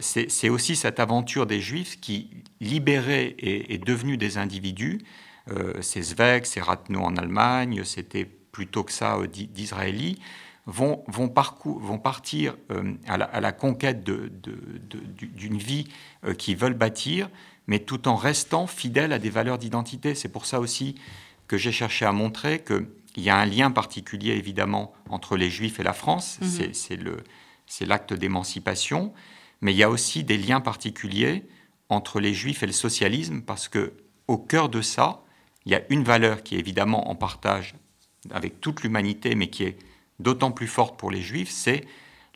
[0.00, 2.28] c'est aussi cette aventure des Juifs qui,
[2.60, 5.00] libérés et, et devenus des individus,
[5.50, 10.20] euh, c'est Zweig, c'est Rathenau en Allemagne, c'était plutôt que ça euh, d'Israéli,
[10.66, 15.88] vont, vont, partir euh, à la, conquête d'une vie
[16.38, 17.28] qu'ils veulent bâtir,
[17.66, 20.14] mais tout en restant fidèles à des valeurs d'identité.
[20.14, 20.96] C'est pour ça aussi
[21.48, 25.80] que j'ai cherché à montrer qu'il y a un lien particulier, évidemment, entre les Juifs
[25.80, 26.38] et la France.
[26.40, 26.72] Mhm.
[27.66, 29.12] C'est l'acte d'émancipation.
[29.60, 31.44] Mais il y a aussi des liens particuliers
[31.88, 33.94] entre les Juifs et le socialisme, parce que
[34.28, 35.22] au cœur de ça,
[35.70, 37.76] il y a une valeur qui est évidemment en partage
[38.32, 39.78] avec toute l'humanité, mais qui est
[40.18, 41.84] d'autant plus forte pour les juifs, c'est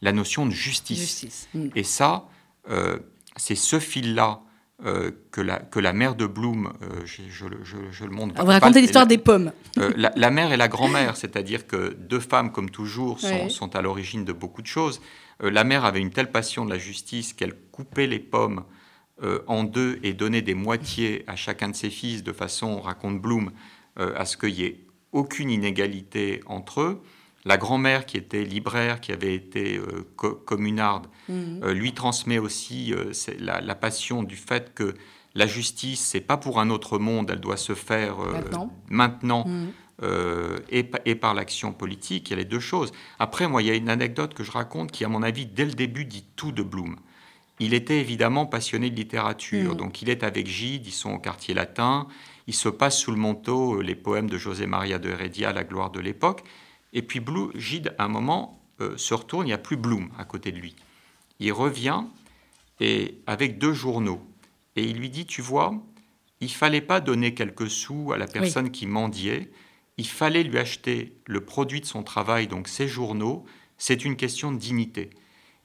[0.03, 1.49] la notion de justice.
[1.53, 1.69] Mm.
[1.75, 2.29] Et ça,
[2.71, 3.01] euh,
[3.37, 4.41] c'est ce fil-là
[4.85, 8.37] euh, que, la, que la mère de Bloom, euh, je, le montre.
[8.39, 9.51] On va raconter l'histoire des pommes.
[9.77, 14.25] la, mère et la grand-mère, c'est-à-dire que deux femmes, comme toujours, sont, sont à l'origine
[14.25, 15.01] de beaucoup de choses.
[15.41, 18.63] la mère avait une telle passion de la justice qu'elle coupait les pommes
[19.23, 23.23] euh, en deux et donner des moitiés à chacun de ses fils de façon, raconte
[23.23, 23.53] Bloom,
[24.01, 24.81] euh, à ce qu'il n'y ait
[25.13, 27.03] aucune inégalité entre eux.
[27.45, 31.71] La grand-mère, qui était libraire, qui avait été euh, communarde, mhm.
[31.71, 32.93] lui transmet aussi
[33.39, 34.95] la, passion du fait que
[35.37, 38.17] la justice, c'est pas pour un autre monde, elle doit se faire
[38.89, 39.47] maintenant.
[39.47, 39.71] Mhm.
[40.71, 42.91] et, et, par l'action politique, il y a les deux choses.
[43.21, 45.67] Après, moi, il y a une anecdote que je raconte qui, à mon avis, dès
[45.67, 46.97] le début, dit tout de Bloom
[47.61, 49.75] il était évidemment passionné de littérature.
[49.75, 49.77] Mm.
[49.77, 52.09] Donc il est avec Gide, ils sont au quartier latin,
[52.47, 55.65] il se passe sous le manteau euh, les poèmes de José Maria de Heredia, La
[55.65, 56.43] gloire de l'époque.
[56.93, 57.21] Et puis
[57.55, 60.59] Gide, à un moment, euh, se retourne, il n'y a plus Bloom à côté de
[60.59, 60.75] lui.
[61.41, 62.05] Il revient
[62.81, 64.21] et avec deux journaux.
[64.77, 65.75] Et il lui dit, tu vois,
[66.41, 69.51] il fallait pas donner quelques sous à la personne qui mendiait,
[69.97, 73.45] il fallait lui acheter le produit de son travail, donc ses journaux,
[73.79, 75.11] c'est une question de dignité.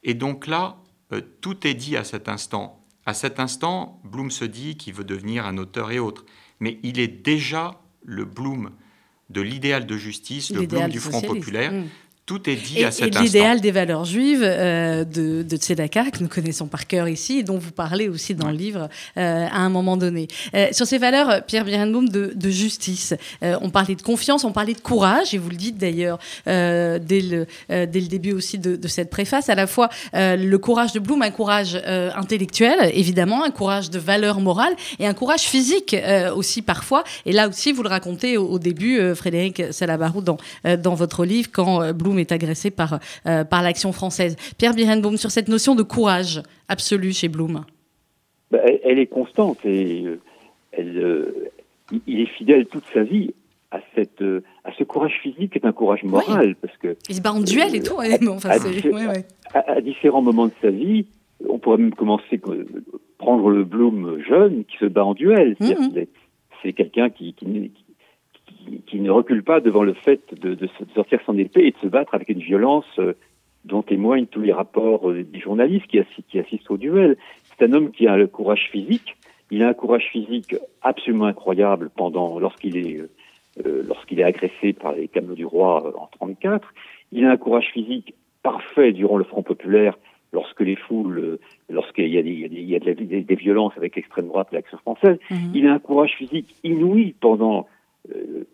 [0.04, 0.78] Et donc là,
[1.12, 2.86] euh, tout est dit à cet instant.
[3.06, 6.26] À cet instant, Bloom se dit qu'il veut devenir un auteur et autre,
[6.60, 8.72] mais il est déjà le Bloom
[9.30, 11.72] de l'idéal de justice, le Bloom du Front populaire.
[11.72, 11.86] Mm
[12.30, 16.20] tout est dit à cet et l'idéal des valeurs juives euh, de, de, Tzedaka, que
[16.22, 18.88] nous connaissons par cœur ici, et dont vous parlez aussi dans le livre
[19.18, 20.28] euh, à un moment donné.
[20.54, 24.76] Euh, sur ces valeurs, Pierre Birenbaum, de, de justice, on parlait de confiance, on parlait
[24.76, 28.88] de courage, et vous le dites d'ailleurs dès, le, dès le début aussi de, de,
[28.88, 31.82] cette préface, à la fois le courage de Bloom, un courage
[32.15, 35.96] intellectuel, évidemment, un courage de valeur morale, et un courage physique
[36.36, 37.04] aussi parfois.
[37.26, 40.38] Et là aussi, vous le racontez au, au début, Frédéric Salabarou, dans,
[40.78, 44.36] dans votre livre, quand Bloom est agressé par, euh, par l'action française.
[44.58, 47.66] Pierre Birenbaum, sur cette notion de courage absolu chez Blum.
[48.52, 50.06] bah, elle, est constante et
[50.72, 51.34] elle,
[52.08, 53.34] il est fidèle toute sa vie
[53.72, 54.24] à, cette,
[54.64, 56.56] à ce courage physique qui est un courage moral.
[56.56, 57.98] Parce que, il se bat en duel et tout.
[58.30, 58.50] enfin,
[59.54, 61.06] à, à, différents moments de sa vie,
[61.48, 62.40] on pourrait même commencer
[63.18, 65.56] prendre le Bloom jeune qui se bat en duel.
[65.60, 66.06] Mhm.
[66.62, 67.84] C'est quelqu'un qui, qui, qui,
[68.94, 72.14] ne recule pas devant le fait de, de, sortir son épée et de se battre
[72.14, 73.14] avec une violence euh,
[73.66, 77.18] dont témoignent tous les rapports euh, des journalistes qui, qui assistent au duel.
[77.50, 79.16] C'est un homme qui a le courage physique.
[79.52, 83.00] Il a un courage physique absolument incroyable pendant lorsqu'il est
[83.66, 86.68] euh, lorsqu'il est agressé par les camelots du roi en 34.
[87.12, 89.98] Il a un courage physique parfait durant le Front populaire
[90.32, 94.28] lorsque les foules, lorsqu'il y a, des, il y a des, des, violences avec l'extrême
[94.28, 95.18] droite et l'action française.
[95.32, 95.52] Mhm.
[95.56, 97.68] Il a un courage physique inouï pendant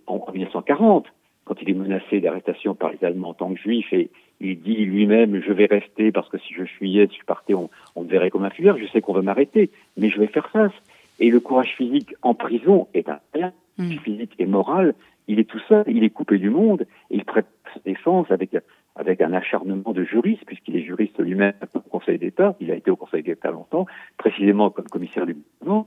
[0.08, 1.08] en 1940,
[1.46, 4.86] quand il est menacé d'arrestation par les Allemands en tant que juif, et il dit
[4.86, 8.32] lui-même je vais rester parce que si je fuyais, si je partais, on, me verrait
[8.32, 8.78] comme un fuyeur.
[8.78, 10.74] Je sais qu'on va m'arrêter, mais je vais faire face.
[11.20, 13.92] Et le courage physique en prison est un rien, mm.
[14.00, 14.96] physique et moral.
[15.28, 17.48] Il est tout seul, il est coupé du monde, et il prête
[17.84, 18.56] défense avec
[18.96, 22.90] avec un acharnement de juriste, puisqu'il est juriste lui-même au Conseil d'État, il a été
[22.90, 23.86] au Conseil d'État longtemps,
[24.18, 25.86] précisément comme commissaire du gouvernement.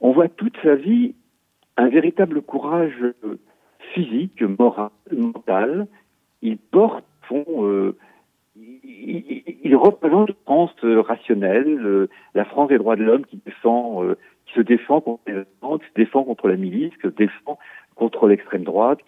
[0.00, 1.14] On voit toute sa vie
[1.76, 3.38] un véritable courage euh,
[3.94, 5.86] physique, moral, mental.
[6.42, 7.96] Il porte fond, euh,
[8.56, 14.02] il, représente la France euh, rationnelle, la France des droits de l'homme qui défend,
[14.46, 17.58] qui se défend contre les qui se défend contre la milice, qui se défend
[17.94, 19.00] contre l'extrême droite,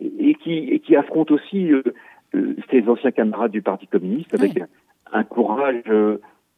[0.00, 1.70] et qui, et qui affronte aussi
[2.70, 4.60] ses anciens camarades du Parti communiste avec
[5.12, 5.84] un, courage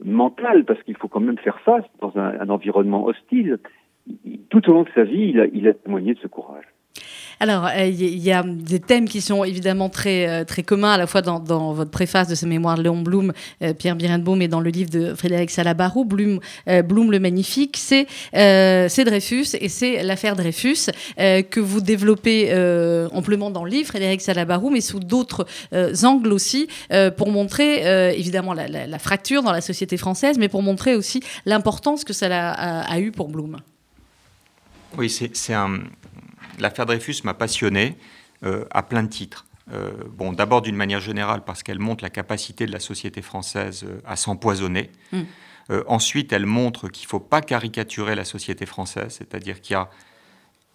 [0.03, 3.59] mental, parce qu'il faut quand même faire face dans un environnement hostile
[4.49, 6.65] tout au long de sa vie, il a, il a témoigné de ce courage.
[7.39, 10.97] Alors, il euh, y, a des thèmes qui sont évidemment très, euh, très communs, à
[10.97, 14.49] la fois dans, votre préface de ce mémoire de Léon Blum, euh, Pierre Birenbaum, et
[14.49, 16.41] dans le livre de Frédéric Salabarou, Blum,
[16.85, 22.53] Blum le Magnifique, c'est Dreyfus et c'est l'affaire Dreyfus que vous développez
[23.13, 25.47] amplement dans le livre, Frédéric Salabarou, mais sous d'autres
[26.05, 26.69] angles aussi,
[27.17, 32.13] pour montrer évidemment la, fracture dans la société française, mais pour montrer aussi l'importance que
[32.13, 33.59] ça a, a, a eu pour Blum.
[34.97, 35.81] Oui, c'est un,
[36.59, 37.97] l'affaire Dreyfus m'a passionné
[38.45, 39.47] euh, à plein de titres.
[39.73, 43.85] Euh, bon, d'abord d'une manière générale parce qu'elle montre la capacité de la société française
[43.89, 44.91] euh, à s'empoisonner.
[45.13, 45.23] Mm.
[45.89, 49.91] ensuite, elle montre qu'il ne faut pas caricaturer la société française, c'est-à-dire qu'il y a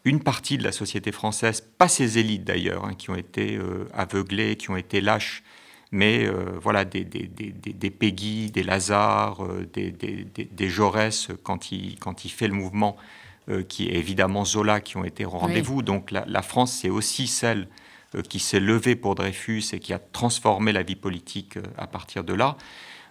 [0.04, 3.58] une partie de la société française, pas ses élites d'ailleurs, hein, qui ont été
[3.94, 5.44] aveuglées, qui ont été lâches,
[5.94, 6.28] mais
[6.62, 12.50] voilà, des, des, des, des Peggy, des Lazare, des, Jaurès, quand il, quand il fait
[12.50, 12.98] le mouvement,
[13.68, 15.82] qui est évidemment Zola, qui ont été au rendez-vous.
[15.82, 17.68] Donc la, France, c'est aussi celle
[18.16, 21.88] euh, qui s'est levée pour Dreyfus et qui a transformé la vie politique euh, à
[21.88, 22.58] partir de là.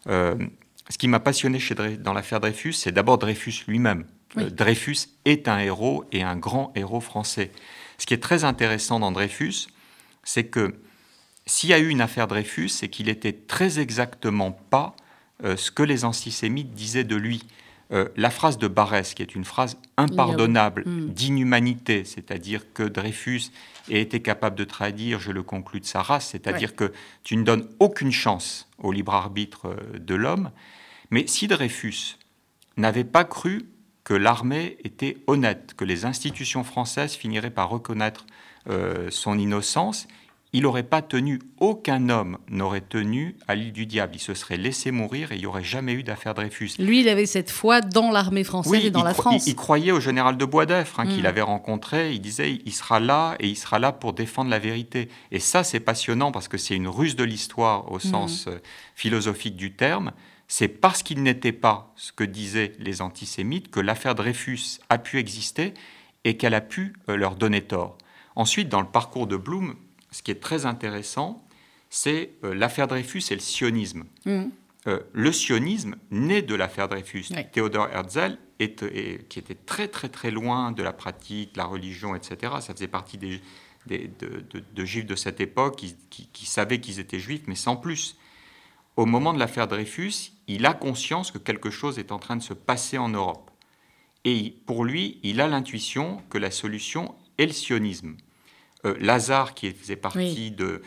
[0.06, 4.04] ce qui m'a passionné chez dans l'affaire Dreyfus, c'est d'abord Dreyfus lui-même.
[4.36, 7.50] Dreyfus est un héros et un grand héros français.
[7.96, 9.68] Ce qui est très intéressant dans Dreyfus,
[10.22, 10.74] c'est que
[11.46, 14.94] s'il y a eu une affaire Dreyfus, c'est qu'il était très exactement pas
[15.42, 17.42] ce que les antisémites disaient de lui.
[17.92, 21.08] Euh, la phrase de Barès, qui est une phrase impardonnable, mm.
[21.08, 23.50] d'inhumanité, c'est-à-dire que Dreyfus
[23.90, 26.92] ait été capable de traduire, je le conclus, de sa race, c'est-à-dire que
[27.24, 30.50] tu ne donnes aucune chance au libre arbitre euh, de l'homme.
[31.10, 32.16] Mais si Dreyfus
[32.76, 33.66] n'avait pas cru
[34.04, 38.26] que l'armée était honnête, que les institutions françaises finiraient par reconnaître
[38.68, 40.06] euh, son innocence,
[40.52, 44.16] il n'aurait pas tenu, aucun homme n'aurait tenu à l'île du diable.
[44.16, 46.72] Il se serait laissé mourir et il n'y aurait jamais eu d'affaire Dreyfus.
[46.80, 49.46] Lui, il avait cette foi dans l'armée française et dans la France.
[49.46, 51.26] Il, il, croyait au général de Boisdeffre, hein, qu'il mm.
[51.26, 52.12] avait rencontré.
[52.12, 55.08] Il disait il sera là et il sera là pour défendre la vérité.
[55.30, 58.00] Et ça, c'est passionnant parce que c'est une ruse de l'histoire au mm.
[58.00, 58.58] sens euh,
[58.96, 60.12] philosophique du terme.
[60.48, 65.18] C'est parce qu'il n'était pas ce que disaient les antisémites que l'affaire Dreyfus a pu
[65.18, 65.74] exister
[66.24, 67.96] et qu'elle a pu euh, leur donner tort.
[68.34, 69.76] Ensuite, dans le parcours de Blum,
[70.10, 71.44] ce qui est très intéressant,
[71.88, 74.04] c'est euh, l'affaire Dreyfus et le sionisme.
[74.24, 74.44] Mm.
[74.86, 77.26] Euh, le sionisme naît de l'affaire Dreyfus.
[77.52, 78.64] Théodore Herzl, qui
[79.38, 83.40] était très très très loin de la pratique, la religion, etc., ça faisait partie des,
[83.88, 85.96] de, juifs de cette époque qui,
[86.32, 88.16] qui savaient qu'ils étaient juifs, mais sans plus.
[88.96, 92.42] Au moment de l'affaire Dreyfus, il a conscience que quelque chose est en train de
[92.42, 93.50] se passer en Europe.
[94.24, 98.16] Et pour lui, il a l'intuition que la solution est le sionisme.
[98.86, 100.82] Euh, Lazare, qui faisait partie de.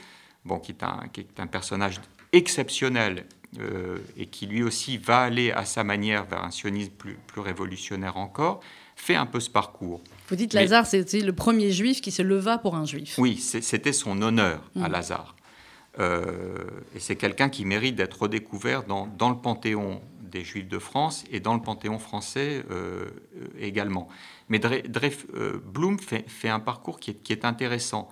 [0.45, 2.01] Bon, qui est un, qui est un personnage
[2.33, 3.25] exceptionnel
[3.59, 7.39] euh, et qui lui aussi va aller à sa manière vers un sionisme plus, plus
[7.39, 8.59] révolutionnaire encore,
[8.95, 10.01] fait un peu ce parcours.
[10.27, 13.15] Vous dites Lazare, c'était le premier juif qui se leva pour un juif.
[13.19, 14.91] Oui, c'était son honneur à mm.
[14.91, 15.35] Lazare.
[15.99, 16.57] Euh,
[16.95, 20.01] et c'est quelqu'un qui mérite d'être redécouvert dans, dans, le panthéon
[20.33, 22.63] des Juifs de France et dans le Panthéon français
[23.59, 24.09] également.
[24.49, 24.59] Mais
[25.65, 28.09] Blum fait, un parcours qui est, intéressant.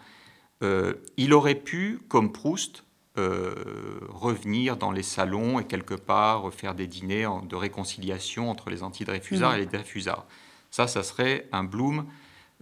[0.62, 7.28] il aurait pu, comme Proust, revenir dans les salons et quelque part faire des dîners
[7.50, 9.56] de réconciliation entre les anti-Dreyfusards mmh.
[9.56, 10.26] et les Dreyfusards.
[10.72, 12.06] Ça, ça serait un Bloom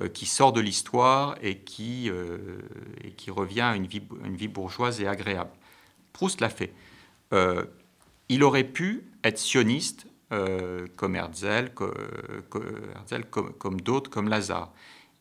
[0.01, 2.37] euh, qui sort de l'histoire et, qui, euh,
[3.03, 5.51] et qui revient à une vie, une vie bourgeoise et agréable.
[6.13, 6.73] Proust l'a fait.
[7.33, 7.65] Euh,
[8.29, 10.07] il aurait pu être sioniste
[10.95, 14.71] comme Herzl, comme, comme, d'autres, comme Lazare.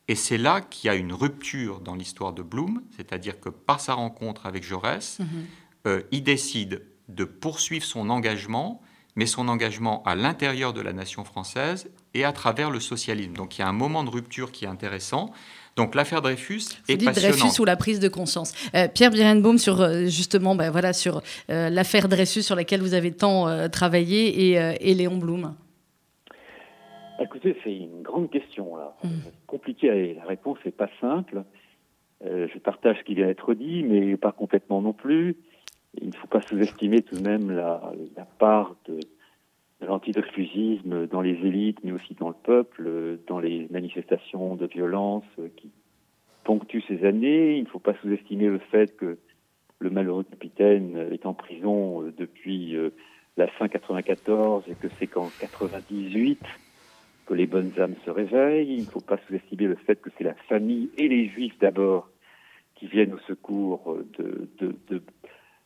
[0.07, 3.81] Et c'est là qu'il y a une rupture dans l'histoire de Bloom, c'est-à-dire que par
[3.81, 6.05] sa rencontre avec Jaurès, mm-hmm.
[6.11, 8.83] il décide de poursuivre son engagement
[9.19, 13.33] mais son engagement à l'intérieur de la nation française et à travers le socialisme.
[13.33, 15.33] Donc il y a un moment de rupture qui est intéressant.
[15.79, 18.53] Donc l'affaire Dreyfus est dites Dreyfus ou la prise de conscience.
[18.75, 22.95] Euh, Pierre Birenbaum sur euh, justement, ben, voilà, sur euh, l'affaire Dreyfus sur laquelle vous
[22.95, 25.55] avez tant travaillé et, Léon Blum.
[27.21, 28.97] Écoutez, c'est une grande question là.
[29.03, 29.09] Mmh.
[29.47, 31.43] Compliqué, la réponse n'est pas simple.
[32.23, 35.37] je partage ce qui vient d'être dit, mais pas complètement non plus
[35.95, 37.81] il ne faut pas sous-estimer tout de même la,
[38.39, 39.01] part de,
[39.81, 45.25] de l'antidreyfusisme dans les élites, mais aussi dans le peuple, dans les manifestations de violence
[45.57, 45.71] qui
[46.45, 47.57] ponctuent ces années.
[47.57, 49.19] Il ne faut pas sous-estimer le fait que
[49.81, 52.91] le malheureux capitaine est en prison euh, depuis euh,
[53.37, 56.41] la fin 94 et que c'est qu'en 98
[57.27, 58.75] que les bonnes âmes se réveillent.
[58.75, 62.09] Il ne faut pas sous-estimer le fait que c'est la famille et les juifs d'abord
[62.75, 65.03] qui viennent au secours de, de, de,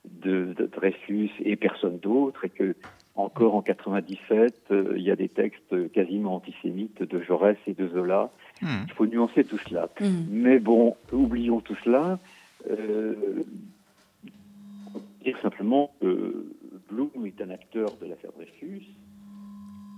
[0.04, 2.74] de, Dreyfus et personne d'autre, et que
[3.14, 7.88] encore en 97, euh, il y a des textes quasiment antisémites de Jaurès et de
[7.88, 8.30] Zola.
[8.62, 8.84] Hmm.
[8.86, 9.88] Il faut nuancer tout cela.
[10.00, 10.24] Hmm.
[10.30, 12.18] Mais bon, oublions tout cela.
[12.70, 13.14] Euh,
[15.24, 16.46] dire simplement que
[16.88, 18.86] Blum est un acteur de l'affaire Dreyfus,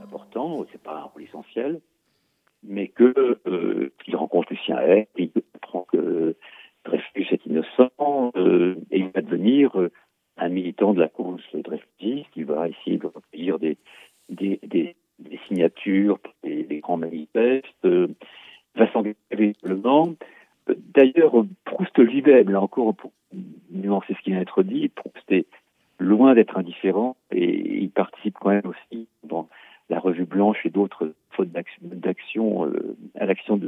[0.03, 1.81] important, c'est pas un rôle essentiel,
[2.63, 6.37] mais que euh, qu'il rencontre Lucien Hay, il comprend que
[6.85, 9.91] Dreyfus est innocent euh, et il va devenir euh,
[10.37, 12.31] un militant de la cause dreyfusiste.
[12.37, 13.77] Il va essayer de recueillir des,
[14.29, 14.95] des, des,
[15.49, 18.09] signatures, des, des, grands manifestes, euh,
[18.75, 20.15] va s'engager véritablement.
[20.95, 21.33] D'ailleurs,
[21.65, 23.13] Proust lui-même, là encore, pour
[23.71, 25.47] nuancer ce qui vient d'être dit, Proust est
[25.99, 29.49] loin d'être indifférent et il participe quand même aussi dans
[29.91, 32.73] la Revue Blanche et d'autres fautes d'action
[33.17, 33.61] à l'action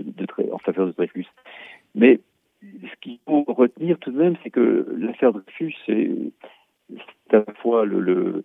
[0.52, 1.26] en faveur de Dreyfus.
[1.94, 2.20] Mais
[2.62, 5.76] ce qu'il faut retenir tout de même, c'est que l'affaire Dreyfus,
[6.90, 8.44] c'est à la fois le,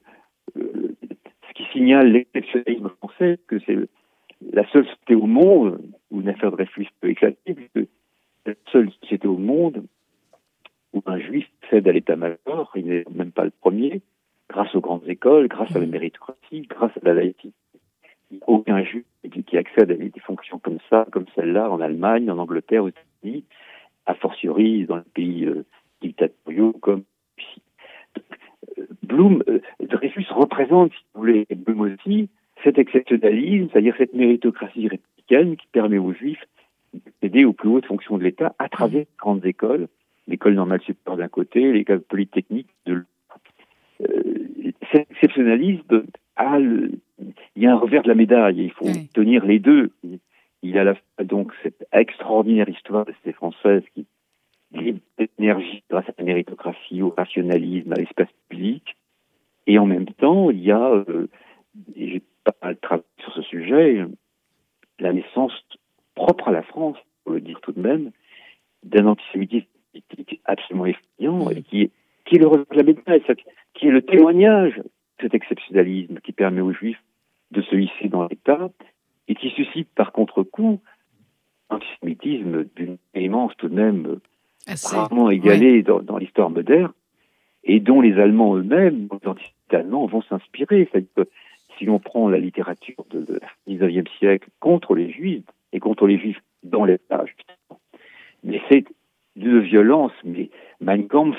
[0.56, 3.78] ce qui signale l'exceptionnalisme français, que c'est
[4.52, 7.90] la seule société au monde où une affaire Dreyfus peut éclater, puisque
[8.46, 9.84] la seule société au monde
[10.94, 14.02] où un juif cède à l'état-major, il n'est même pas le premier,
[14.50, 17.54] grâce aux grandes écoles, grâce à la méritocratie, grâce à la laïcité.
[18.48, 19.06] Aucun juif
[19.46, 23.46] qui accède à des fonctions comme ça, comme celle-là, en Allemagne, en Angleterre, aux États-Unis,
[24.06, 25.66] a fortiori dans les pays euh,
[26.02, 27.04] dictatoriaux comme
[27.38, 27.62] ici.
[28.78, 32.30] Euh, Bloom, euh, Dreyfus représente, si vous voulez, Bloom aussi,
[32.64, 36.44] cet exceptionnalisme, c'est-à-dire cette méritocratie républicaine qui permet aux Juifs
[36.94, 39.88] d'accéder aux plus hautes fonctions de l'État à travers les grandes écoles,
[40.28, 43.08] l'école normale supérieure d'un côté, l'école polytechnique de l'autre.
[44.92, 46.04] cet exceptionnalisme
[46.36, 46.60] a
[47.56, 49.92] il y a un revers de la médaille, il faut tenir les deux.
[50.64, 54.06] Il a donc cette extraordinaire histoire de cette française qui
[54.74, 58.96] l'énergie grâce à la méritocratie, au rationalisme, à l'espace public.
[59.68, 61.28] Et en même temps, il y a, euh,
[61.96, 64.06] j'ai pas mal travaillé sur ce sujet,
[65.00, 65.54] la naissance
[66.16, 68.12] propre à la France, pour le dire tout de même,
[68.84, 69.68] d'un antisémitisme
[70.46, 71.92] absolument effrayant et qui est,
[72.26, 73.36] qui est le de
[73.74, 74.84] qui est le témoignage de
[75.22, 77.02] cet exceptionnalisme qui permet aux Juifs
[77.52, 78.70] de se hisser dans l'État
[79.28, 80.80] et qui suscite par contre-coup
[81.70, 84.20] antisémitisme d'une immense tout de même
[84.84, 86.92] rarement égalé dans, l'histoire moderne
[87.64, 90.90] et dont les Allemands eux-mêmes, les antisémites allemands, vont s'inspirer.
[91.78, 95.44] si l'on prend la littérature du XIXe siècle contre les Juifs
[95.74, 97.26] et contre les Juifs dans l'État,
[98.44, 98.86] mais c'est
[99.36, 100.50] de violence, mais
[100.80, 101.38] Mein Kampf,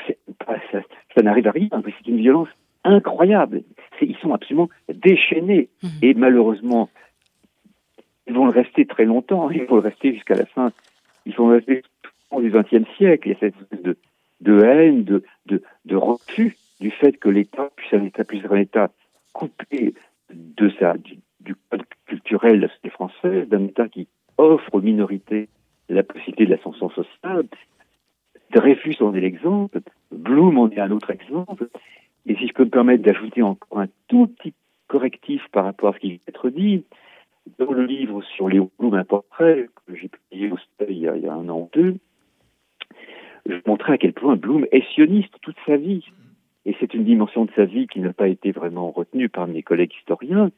[0.71, 2.49] ça, n'arrive à rien, c'est une violence
[2.85, 3.63] incroyable.
[4.01, 5.69] Ils sont absolument déchaînés.
[5.83, 5.91] Mhm.
[6.03, 6.89] Et malheureusement,
[8.27, 10.73] ils vont le rester très longtemps, ils vont le rester jusqu'à la fin,
[11.27, 11.83] ils vont le rester
[12.41, 13.29] du XXe siècle.
[13.29, 13.97] Il y a cette espèce de,
[14.41, 18.91] de haine, de, de, de, refus du fait que l'État puisse État, puisse un État
[19.33, 19.95] coupé
[20.33, 24.09] de sa, du, code culturel de la société française, d'un État qui
[24.39, 25.49] offre aux minorités
[25.89, 27.47] la possibilité de l'ascension sociale.
[28.53, 29.81] Dreyfus en est l'exemple,
[30.11, 31.69] Blum en est un autre exemple.
[32.27, 34.55] Et si je peux me permettre d'ajouter encore un tout petit
[34.93, 36.85] correctif par rapport à ce qui vient d'être dit.
[37.59, 40.59] Dans le livre sur Léon Blum, un portrait que j'ai publié au
[40.89, 41.97] il y, a, il y a un an ou deux,
[43.47, 46.05] je montrais à quel point Blum est sioniste toute sa vie.
[46.65, 49.63] Et c'est une dimension de sa vie qui n'a pas été vraiment retenue par mes
[49.63, 50.51] collègues historiens.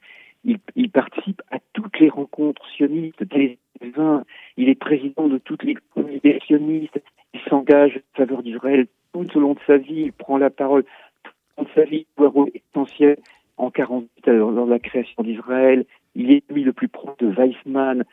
[0.44, 4.24] Il, participe à toutes les rencontres sionistes des 20.
[4.58, 7.00] Il est président de toutes les communautés sionistes.
[7.32, 10.02] Il s'engage en faveur d'Israël tout au long de sa vie.
[10.02, 10.84] Il prend la parole
[11.22, 12.06] tout au long de sa vie.
[12.18, 13.16] Il un rôle essentiel
[13.56, 15.86] en 48 dans la création d'Israël.
[16.14, 18.04] Il est lui le plus proche de Weizmann.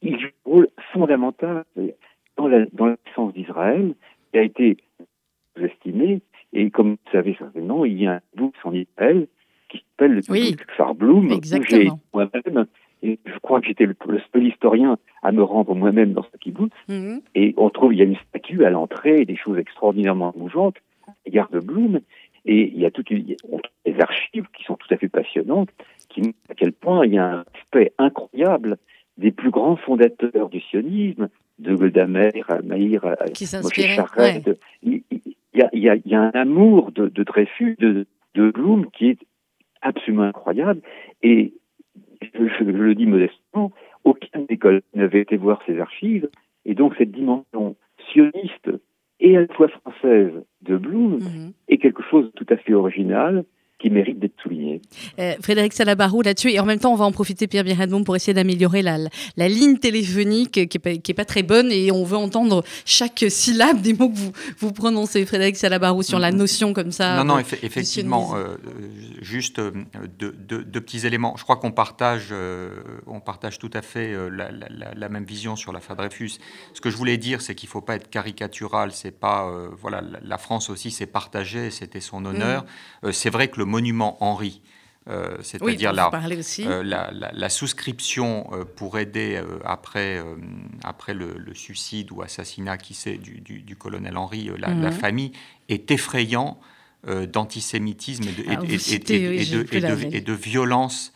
[0.00, 1.64] Il joue un rôle fondamental
[2.36, 3.94] dans la, dans la naissance d'Israël.
[4.32, 4.76] Il a été
[5.56, 6.22] estimé
[6.52, 9.28] et comme vous savez certainement, il y a un book en Israël
[9.68, 10.56] qui s'appelle le oui,
[10.96, 12.00] Bloom, Exactement.
[12.12, 12.66] moi-même,
[13.02, 16.36] et je crois que j'étais le, le, seul historien à me rendre moi-même dans ce
[16.38, 16.74] kibbutz.
[16.88, 17.22] Mm -hmm.
[17.34, 20.78] Et on trouve, il y a une statue à l'entrée, des choses extraordinairement mouvantes,
[21.24, 22.00] égard de Bloom.
[22.44, 23.12] Et il y a toutes
[23.88, 25.70] des archives qui sont tout à fait passionnantes,
[26.10, 28.70] qui montrent à quel point il y a un aspect incroyable
[29.20, 32.32] des plus grands fondateurs du sionisme, de Golda Meir,
[32.64, 33.02] Meir
[33.62, 34.46] Moshe Charette.
[34.46, 34.58] Ouais.
[34.82, 35.20] Il, il,
[35.54, 39.18] y a, il, y un amour de, de Dreyfus, de, de Bloom, qui est
[39.82, 40.80] absolument incroyable.
[41.22, 41.52] Et
[42.22, 43.72] je, le dis modestement,
[44.04, 46.28] aucune école n'avait été voir ces archives.
[46.64, 47.76] Et donc cette dimension
[48.10, 48.70] sioniste
[49.20, 51.52] et à la fois française de Bloom Mm -hmm.
[51.68, 53.44] est quelque chose de tout à fait original
[53.80, 54.82] qui mérite d'être souligné.
[55.18, 58.14] Euh, Frédéric Salabarou là-dessus, et en même temps, on va en profiter, Pierre Biradboum, pour
[58.14, 58.98] essayer d'améliorer la,
[59.36, 62.62] la, ligne téléphonique qui n'est pas, qui est pas très bonne, et on veut entendre
[62.84, 67.16] chaque syllabe des mots que vous, vous prononcez, Frédéric Salabarou, sur la notion comme ça.
[67.16, 68.56] Non, non, eff effectivement, euh,
[69.20, 69.72] juste euh,
[70.18, 71.34] deux, deux, deux, petits éléments.
[71.36, 75.24] Je crois qu'on partage, euh, on partage tout à fait euh, la, la, la, même
[75.24, 76.32] vision sur l'affaire Dreyfus.
[76.74, 78.92] Ce que je voulais dire, c'est qu'il ne faut pas être caricatural.
[78.92, 82.64] C'est pas, euh, voilà, la France aussi s'est partagée, c'était son honneur.
[83.02, 83.12] Mmh.
[83.12, 84.60] c'est vrai que le monument Henri,
[85.08, 86.10] euh, c'est-à-dire oui, la,
[86.68, 90.22] euh, la, la, la, souscription euh, pour aider après,
[90.84, 94.82] après le, le, suicide ou assassinat qui sait du, du, du, colonel Henri, la, mmh.
[94.82, 95.32] la, famille,
[95.68, 96.60] est effrayant
[97.06, 101.12] d'antisémitisme et de, violence.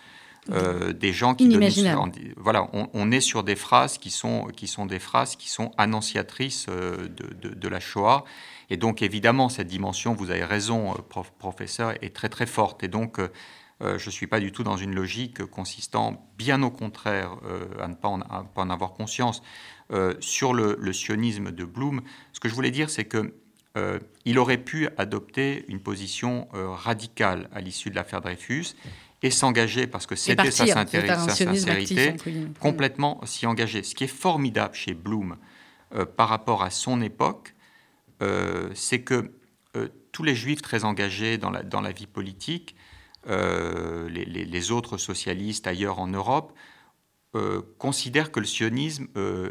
[0.49, 1.49] Des gens qui.
[1.49, 5.49] Donnent, voilà, on, on, est sur des phrases qui sont, qui sont des phrases qui
[5.49, 7.09] sont annonciatrices de,
[7.41, 8.25] de, de, la Shoah.
[8.71, 12.83] Et donc, évidemment, cette dimension, vous avez raison, euh, prof, professeur, est très très forte.
[12.83, 13.29] Et donc, euh,
[13.81, 17.37] je ne suis pas du tout dans une logique consistant, bien au contraire,
[17.81, 19.43] à ne pas en, à pas en avoir conscience.
[20.21, 22.01] sur le, le, sionisme de Bloom,
[22.33, 23.35] ce que je voulais dire, c'est que
[24.25, 28.75] il aurait pu adopter une position radicale à l'issue de l'affaire Dreyfus
[29.25, 30.87] et s'engager, parce que c'était sa, sa,
[31.29, 33.83] sincérité, actif, complètement s'y engager.
[33.83, 35.37] Ce qui est formidable chez Bloom
[35.95, 37.64] euh, par rapport à son époque, euh,
[38.21, 39.33] c'est que
[39.77, 42.77] euh, tous les juifs très engagés dans la, dans la vie politique,
[43.27, 46.53] les, les, autres socialistes ailleurs en Europe,
[47.79, 49.09] considèrent que le sionisme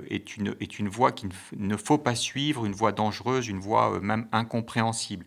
[0.09, 3.99] est, une, est une voie qu'il ne faut pas suivre, une voie dangereuse, une voie
[3.99, 5.26] même incompréhensible.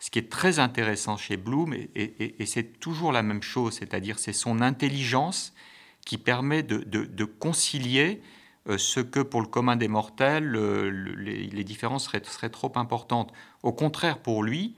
[0.00, 4.32] Ce qui est très intéressant chez Bloom, et, c'est toujours la même chose, c'est-à-dire c'est
[4.32, 5.52] son intelligence
[6.06, 8.24] qui permet de, concilier euh,
[8.78, 13.32] ce que pour le commun des mortels, euh, les, les, différences seraient, seraient, trop importantes.
[13.62, 14.76] Au contraire, pour lui,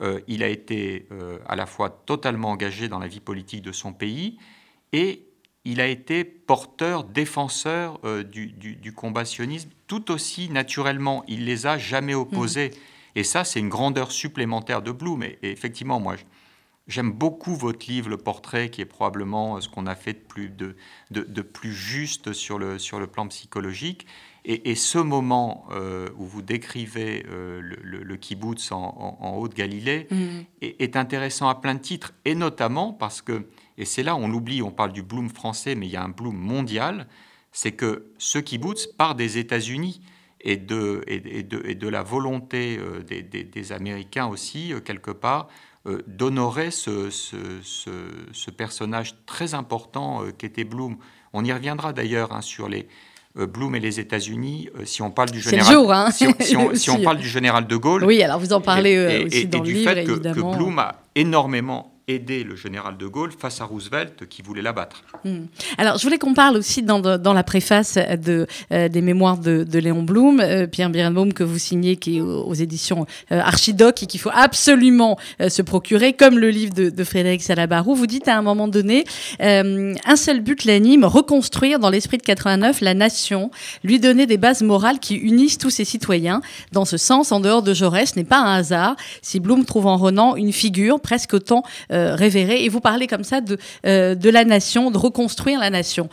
[0.00, 1.08] euh, il a été
[1.46, 4.38] à la fois totalement engagé dans la vie politique de son pays
[4.92, 5.26] et
[5.64, 11.22] il a été porteur, défenseur du, du, du, combat sionisme, tout aussi naturellement.
[11.28, 12.70] Il les a jamais opposés.
[12.70, 13.18] Mmh.
[13.18, 15.22] Et ça, c'est une grandeur supplémentaire de Bloom.
[15.22, 16.16] Et, et effectivement, moi,
[16.86, 20.48] j'aime beaucoup votre livre, Le Portrait, qui est probablement ce qu'on a fait de plus,
[20.48, 20.76] de,
[21.10, 24.06] de, de, plus juste sur le, sur le plan psychologique.
[24.44, 29.26] Et, et ce moment euh, où vous décrivez euh, le, le, le, kibbutz en, en,
[29.26, 30.16] en Haute-Galilée mmh.
[30.62, 34.28] est, est, intéressant à plein de titres, et notamment parce que, et c'est là on
[34.28, 37.06] l'oublie, on parle du Bloom français, mais il y a un Bloom mondial,
[37.52, 40.00] c'est que ce kibbutz part des États-Unis
[40.40, 44.80] et de, et, de, et de, la volonté euh, des, des, des, Américains aussi, euh,
[44.80, 45.48] quelque part,
[45.86, 47.90] euh, d'honorer ce, ce, ce,
[48.32, 50.96] ce, personnage très important qu'était Bloom.
[51.32, 52.88] On y reviendra d'ailleurs hein, sur les
[53.36, 56.70] Bloom et les États-Unis, si on parle du général, jour, hein si, on, si, on,
[56.74, 58.04] si, on, parle du général de Gaulle.
[58.04, 60.50] Oui, alors vous en parlez et, aussi dans du le livre, fait que, évidemment.
[60.50, 65.02] que Bloom a énormément aider le général de Gaulle face à Roosevelt qui voulait l'abattre.
[65.24, 65.38] Mmh.
[65.78, 70.02] Alors, je voulais qu'on parle aussi dans, la préface euh, des mémoires de, de Léon
[70.02, 74.20] Blum, euh, Pierre Birenbaum, que vous signez, qui est aux, éditions euh, Archidoc et qu'il
[74.20, 77.94] faut absolument euh, se procurer, comme le livre de, de, Frédéric Salabarou.
[77.94, 79.04] Vous dites à un moment donné,
[79.40, 83.50] un seul but l'anime, reconstruire dans l'esprit de 89 la nation,
[83.84, 86.40] lui donner des bases morales qui unissent tous ses citoyens.
[86.72, 89.86] Dans ce sens, en dehors de Jaurès, ce n'est pas un hasard si Blum trouve
[89.86, 91.62] en Renan une figure presque autant
[92.00, 92.50] euh.
[92.50, 96.08] Et vous parlez comme ça de, de la nation, de reconstruire la nation.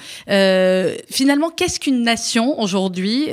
[1.09, 3.29] finalement, qu'est-ce qu'une nation aujourd'hui,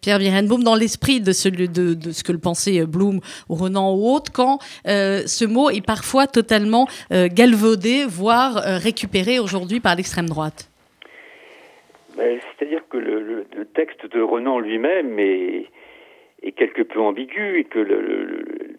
[0.00, 3.94] Pierre Birenbaum, dans l'esprit de, ce, de, de ce que le pensait Bloom ou Renan
[3.94, 10.68] ou autre, quand ce mot est parfois totalement galvaudé, voire récupéré aujourd'hui par l'extrême droite?
[12.16, 15.66] C'est-à-dire que le, texte de Renan lui-même est,
[16.42, 17.78] est, quelque peu ambigu et que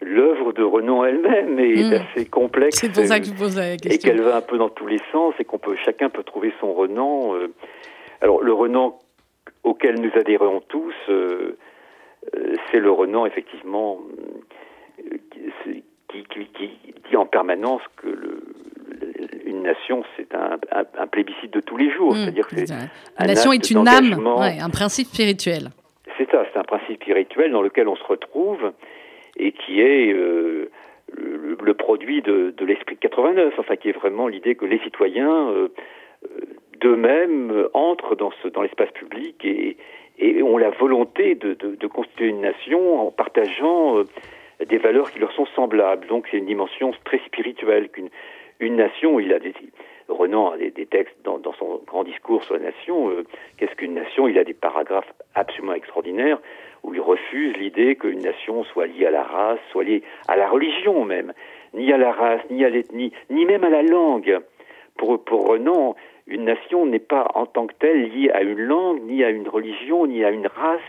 [0.06, 2.02] l'œuvre de Renan elle-même est hmm.
[2.02, 2.78] assez complexe.
[2.80, 3.90] C'est pour ça que je pose la question.
[3.90, 6.52] Et qu'elle va un peu dans tous les sens et qu'on peut chacun peut trouver
[6.60, 7.34] son Renan.
[7.34, 7.48] Euh.
[8.20, 8.98] alors le Renan
[9.64, 11.58] auquel nous adhérons tous, euh,
[12.36, 13.98] euh, c'est le Renan effectivement
[16.08, 16.70] qui, qui, qui,
[17.10, 18.42] dit en permanence que le,
[19.44, 20.56] une nation, c'est un,
[20.98, 22.14] un, plébiscite de tous les jours.
[22.14, 22.56] Mmh, C'est-à-dire que
[23.18, 25.70] la nation est une âme, un principe spirituel.
[26.16, 28.72] C'est ça, c'est un principe spirituel dans lequel on se retrouve
[29.36, 30.70] et qui est euh,
[31.12, 35.68] le, produit de, l'esprit de 89, enfin qui est vraiment l'idée que les citoyens euh,
[36.80, 39.76] d'eux-mêmes entrent dans, ce, dans l'espace public et,
[40.42, 44.04] ont la volonté de, constituer une nation en partageant euh,
[44.64, 46.06] des valeurs qui leur sont semblables.
[46.06, 48.08] Donc c'est une dimension très spirituelle qu'une
[48.60, 49.20] une nation.
[49.20, 49.52] Il a des,
[50.08, 53.10] Renan a des, textes dans, son grand discours sur la nation.
[53.10, 53.24] Euh,
[53.56, 54.28] qu'est-ce qu'une nation?
[54.28, 56.38] Il a des paragraphes absolument extraordinaires
[56.82, 60.48] où il refuse l'idée qu'une nation soit liée à la race, soit liée à la
[60.48, 61.32] religion même,
[61.74, 64.38] ni à la race, ni à l'ethnie, ni même à la langue.
[64.96, 65.96] Pour, Renan,
[66.26, 69.48] une nation n'est pas en tant que telle liée à une langue, ni à une
[69.48, 70.80] religion, ni à une race.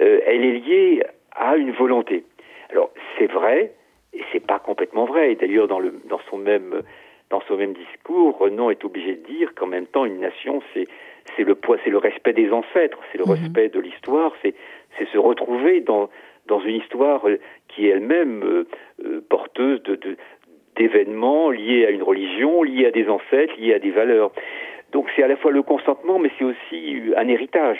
[0.00, 2.24] Euh, elle est liée à une volonté.
[2.70, 3.72] Alors c'est vrai,
[4.12, 5.34] et c'est pas complètement vrai.
[5.34, 6.82] D'ailleurs, dans, dans, son même,
[7.30, 10.86] dans son même discours, Renan est obligé de dire qu'en même temps, une nation, c'est,
[11.36, 13.32] c'est le poids, c'est le respect des ancêtres, c'est le mhm.
[13.32, 14.54] respect de l'histoire, c'est,
[14.98, 16.08] c'est se retrouver dans,
[16.46, 17.24] dans une histoire
[17.68, 18.66] qui est elle-même euh,
[19.04, 20.16] euh, porteuse de, de,
[20.76, 24.32] d'événements liés à une religion, liés à des ancêtres, liés à des valeurs.
[24.92, 27.78] Donc c'est à la fois le consentement, mais c'est aussi un héritage.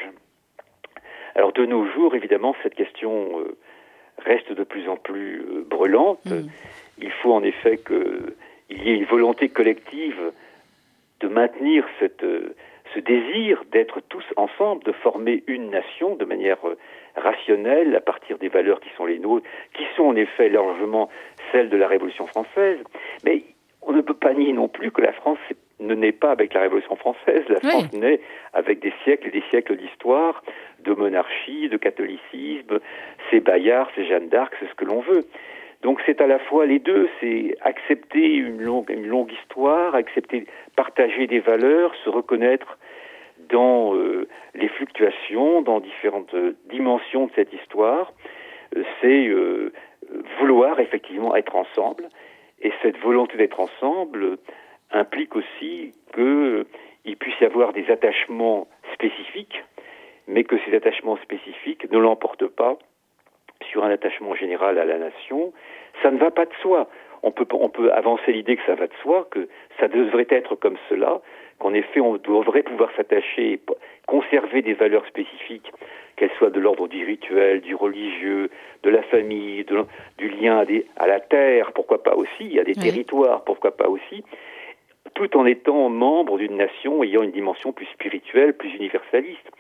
[1.35, 3.57] Alors de nos jours, évidemment, cette question euh,
[4.19, 6.25] reste de plus en plus euh, brûlante.
[6.27, 6.49] Mm.
[7.01, 7.79] Il faut en effet
[8.69, 10.33] qu'il y ait une volonté collective
[11.21, 12.55] de maintenir cette, euh,
[12.95, 16.77] ce désir d'être tous ensemble, de former une nation de manière euh,
[17.17, 21.09] rationnelle à partir des valeurs qui sont les nôtres, qui sont en effet largement
[21.51, 22.79] celles de la Révolution française.
[23.25, 23.43] Mais
[23.83, 25.39] on ne peut pas nier non plus que la France
[25.81, 27.45] ne naît pas avec la Révolution française.
[27.49, 28.21] La France naît
[28.53, 30.43] avec des siècles et des siècles d'histoire,
[30.81, 32.81] de monarchie, de catholicisme.
[33.31, 35.25] C'est Bayard, c'est Jeanne d'Arc, c'est ce que l'on veut.
[35.83, 41.41] Donc c'est à la fois les deux, c'est accepter une longue, histoire, accepter, partager des
[41.41, 42.79] valeurs, se reconnaître
[43.49, 48.13] dans euh, les fluctuations, dans différentes euh, dimensions de cette histoire.
[48.77, 49.31] Euh, c'est
[50.41, 52.09] vouloir effectivement être ensemble.
[52.61, 54.39] Et cette volonté d'être ensemble
[54.91, 59.63] implique aussi qu'il puisse y avoir des attachements spécifiques
[60.29, 62.79] mais que ces attachements spécifiques ne l'emportent pas
[63.71, 65.53] sur un attachement général à la nation.
[66.03, 66.89] Ça ne va pas de soi.
[67.23, 69.49] On peut, on peut avancer l'idée que ça va de soi, que
[69.81, 71.21] ça devrait être comme cela,
[71.59, 73.61] qu'en effet on devrait pouvoir s'attacher,
[74.07, 75.73] conserver des valeurs spécifiques,
[76.17, 78.51] qu'elles soient de l'ordre du rituel, du religieux,
[78.83, 79.65] de la famille,
[80.19, 80.65] du lien
[80.97, 84.25] à, la terre, pourquoi pas aussi, à des territoires, pourquoi pas aussi,
[85.15, 89.51] tout en étant membre d'une nation ayant une dimension plus spirituelle, plus universaliste.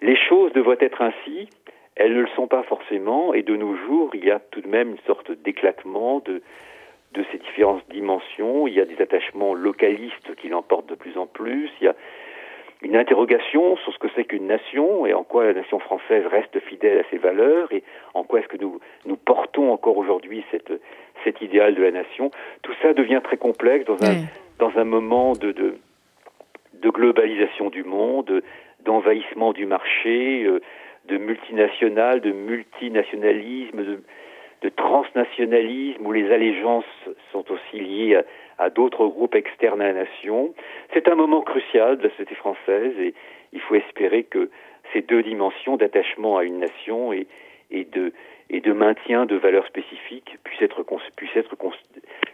[0.00, 1.48] Les choses devraient être ainsi,
[1.96, 4.68] elles ne le sont pas forcément, et de nos jours, il y a tout de
[4.68, 6.42] même une sorte d'éclatement de,
[7.12, 8.66] de ces différentes dimensions.
[8.66, 11.70] Il y a des attachements localistes qui l'emportent de plus en plus.
[11.80, 11.94] Il y a
[12.82, 16.58] une interrogation sur ce que c'est qu'une nation et en quoi la nation française reste
[16.60, 17.84] fidèle à ses valeurs et
[18.14, 20.72] en quoi est-ce que nous, nous portons encore aujourd'hui cette,
[21.24, 22.30] cet idéal de la nation.
[22.62, 24.24] Tout ça devient très complexe dans un,
[24.58, 25.76] dans un moment de, de,
[26.74, 28.42] de globalisation du monde,
[28.84, 30.60] d'envahissement du marché, euh,
[31.06, 33.84] de multinational, de multinationalisme,
[34.62, 36.84] de, transnationalisme, où les allégeances
[37.32, 38.20] sont aussi liées
[38.58, 40.54] à, d'autres groupes externes à la nation.
[40.94, 43.14] C'est un moment crucial de la société française et
[43.52, 44.50] il faut espérer que
[44.92, 47.26] ces deux dimensions d'attachement à une nation et,
[47.70, 48.12] de,
[48.52, 50.84] et de maintien de valeurs spécifiques puissent être,
[51.16, 51.56] puissent être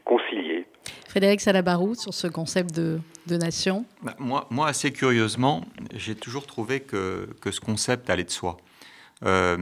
[0.05, 0.66] conciliées.
[1.09, 3.01] Frédéric Salabarou, sur ce concept de,
[3.31, 5.62] nation bah, moi, moi, assez curieusement,
[5.95, 8.57] j'ai toujours trouvé que, que, ce concept allait de soi.
[9.25, 9.57] Euh,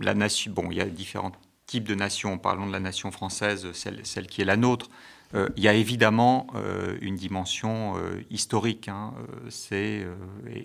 [0.00, 1.32] la nation, bon, il y a différents
[1.66, 2.36] types de nations.
[2.36, 4.90] Parlons de la nation française, celle, celle qui est la nôtre.
[5.34, 7.94] Euh, il y a évidemment euh, une dimension
[8.30, 9.14] historique hein,
[9.48, 10.06] c'est,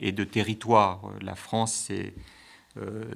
[0.02, 1.02] et de territoire.
[1.22, 2.14] La France, c'est,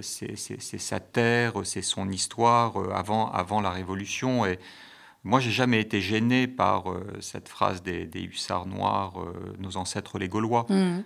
[0.01, 4.45] c'est, sa terre, c'est son histoire avant, avant la Révolution.
[4.45, 4.59] Et
[5.24, 6.86] moi, j'ai jamais été gêné par
[7.20, 9.14] cette phrase des, hussards noirs,
[9.59, 10.99] nos ancêtres les Gaulois, mmh.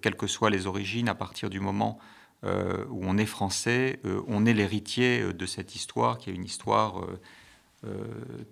[0.00, 1.98] quelles que soient les origines, à partir du moment
[2.44, 7.02] où on est français, on est l'héritier de cette histoire qui est une histoire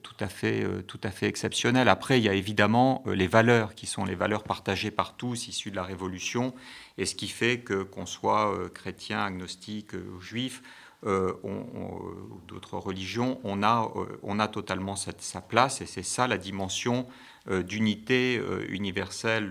[0.02, 1.88] tout, à fait, tout à fait exceptionnelle.
[1.88, 5.70] Après, il y a évidemment les valeurs qui sont les valeurs partagées par tous, issues
[5.70, 6.54] de la Révolution,
[6.98, 10.62] et ce qui fait que qu'on soit chrétien, agnostique juif,
[11.06, 16.26] euh, ou d'autres religions, on a, euh, on a totalement sa place et c'est ça
[16.26, 17.06] la dimension
[17.50, 19.50] euh, d'unité universelle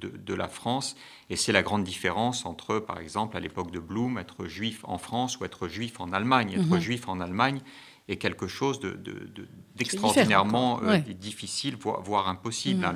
[0.00, 0.96] de, de, la France.
[1.28, 4.96] Et c'est la grande différence entre, par exemple, à l'époque de Blum, être juif en
[4.96, 6.54] France ou être juif en Allemagne.
[6.54, 6.80] Être mhm.
[6.80, 7.60] juif en Allemagne
[8.08, 8.80] est quelque chose
[9.74, 12.80] d'extraordinairement de, difficile, voire, impossible.
[12.80, 12.84] Mhm.
[12.84, 12.92] Hein.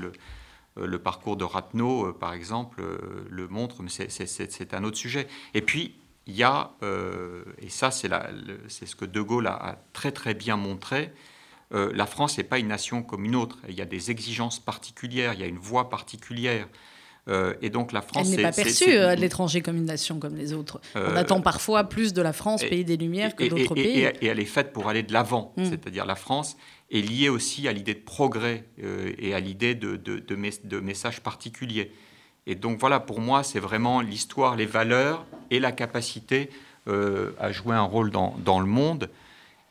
[0.77, 2.83] le, le, parcours de Ratnaud, par exemple,
[3.29, 5.27] le montre, mais c'est un autre sujet.
[5.55, 5.95] Et puis,
[6.27, 8.09] il y a, euh, et ça c'est
[8.87, 11.13] ce que De Gaulle a, très très bien montré,
[11.73, 13.59] euh, la France n'est pas une nation comme une autre.
[13.69, 16.69] Il y a des exigences particulières, il y a une voie particulière.
[17.29, 20.37] Euh, et donc la France, elle n'est pas perçue à l'étranger comme une nation comme
[20.37, 20.81] les autres.
[20.95, 24.09] On attend parfois plus de la France, pays des Lumières, que d'autres pays.
[24.21, 25.53] Et, elle est faite pour aller de l'avant.
[25.57, 25.65] Mm.
[25.65, 26.57] C'est-à-dire la France
[26.91, 28.65] est liée aussi à l'idée de progrès
[29.19, 31.91] et à l'idée de, de, de messages particuliers.
[32.47, 36.49] Et donc voilà, pour moi, c'est vraiment l'histoire, les valeurs et la capacité
[36.89, 39.11] euh, à jouer un rôle dans, dans, le monde.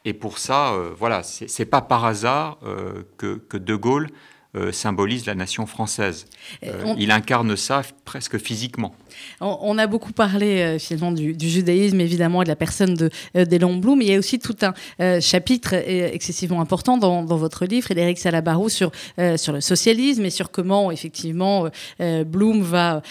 [0.03, 4.09] Et pour ça, euh, voilà, c'est pas par hasard euh, que, que, De Gaulle
[4.55, 6.27] euh, symbolise la nation française.
[6.63, 8.95] Euh, il incarne ça presque physiquement.
[9.41, 13.75] On, a beaucoup parlé euh, finalement du, judaïsme, évidemment, et de la personne de d'Elon
[13.75, 13.99] Blum.
[13.99, 18.69] Mais il y a aussi tout un chapitre excessivement important dans, votre livre, Frédéric Salabarou,
[18.69, 18.91] sur,
[19.37, 23.01] sur le socialisme et sur comment, effectivement, Blum va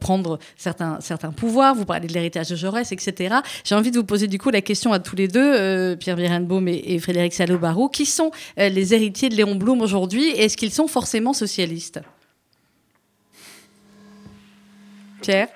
[0.00, 1.74] prendre certains, certains pouvoirs.
[1.74, 3.36] Vous parlez de l'héritage de Jaurès, etc.
[3.64, 6.68] J'ai envie de vous poser du coup la question à tous les deux, Pierre Birenbaum
[6.68, 7.88] et, et Frédéric Salabarou.
[7.88, 10.28] Qui sont les héritiers de Léon Blum aujourd'hui?
[10.30, 12.00] Est-ce qu'ils sont forcément socialistes
[15.22, 15.48] Pierre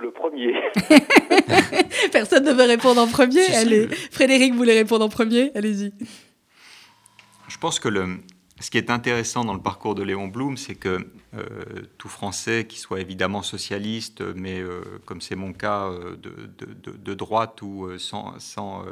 [0.00, 0.54] le premier.
[2.12, 3.46] Personne ne veut répondre en premier.
[3.54, 5.50] Allez, Frédéric voulait répondre en premier.
[5.54, 5.92] Allez-y.
[7.48, 8.18] Je pense que le,
[8.60, 11.42] ce qui est intéressant dans le parcours de Léon Blum, c'est que euh,
[11.96, 16.48] tout Français, qui soit évidemment socialiste, mais euh, comme c'est mon cas, euh, de,
[16.90, 18.84] de, droite ou sans, sans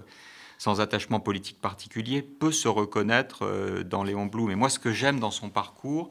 [0.58, 4.50] sans attachement politique particulier, peut se reconnaître euh, dans Léon Blum.
[4.50, 6.10] Et moi, ce que j'aime dans son parcours,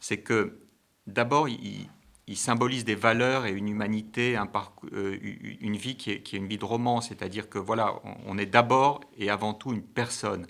[0.00, 0.58] c'est que
[1.06, 1.88] d'abord, il,
[2.34, 4.48] symbolise des valeurs et une humanité, un
[4.92, 5.18] euh,
[5.60, 7.94] une vie qui est, une vie de roman, c'est-à-dire que voilà,
[8.26, 10.46] on, est d'abord et avant tout une personne.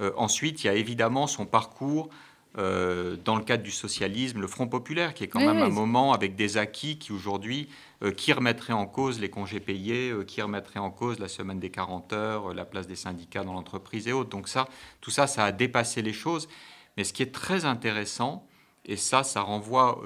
[0.00, 2.08] Euh, ensuite, il y a évidemment son parcours
[2.56, 6.12] euh, dans le cadre du socialisme, le Front populaire, qui est quand même un moment
[6.12, 7.68] avec des acquis qui aujourd'hui,
[8.16, 11.70] qui remettraient en cause les congés payés, euh, qui remettraient en cause la semaine des
[11.70, 14.30] 40 heures, la place des syndicats dans l'entreprise et autres.
[14.30, 14.68] Donc ça,
[15.00, 16.48] tout ça, ça a dépassé les choses.
[16.96, 18.46] Mais ce qui est très intéressant,
[18.84, 20.02] et ça, ça renvoie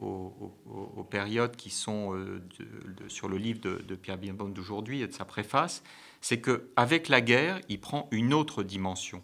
[0.00, 2.14] aux, périodes qui sont
[3.08, 5.82] sur le livre de, Pierre Birnbaum d'aujourd'hui et de sa préface,
[6.20, 9.20] c'est qu'avec la guerre, il prend une autre dimension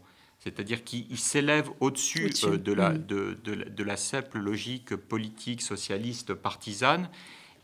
[0.47, 7.09] c'est-à-dire qu'il s'élève au-dessus euh, de, la, de, de, la simple logique politique, socialiste, partisane,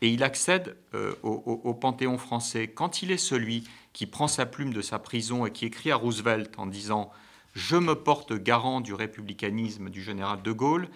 [0.03, 2.67] et il accède euh, au, panthéon français.
[2.67, 5.95] Quand il est celui qui prend sa plume de sa prison et qui écrit à
[5.95, 7.03] Roosevelt en disant⁇
[7.53, 10.85] Je me porte garant du républicanisme du général de Gaulle⁇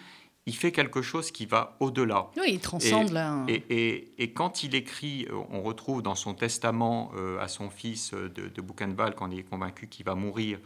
[0.45, 2.29] il fait quelque chose qui va au-delà.
[2.37, 3.45] Oui, il transcende là.
[3.49, 8.47] Et, et, quand il écrit, euh, on retrouve dans son testament à son fils de,
[8.47, 10.59] de Buchenwald, quand il est convaincu qu'il va mourir,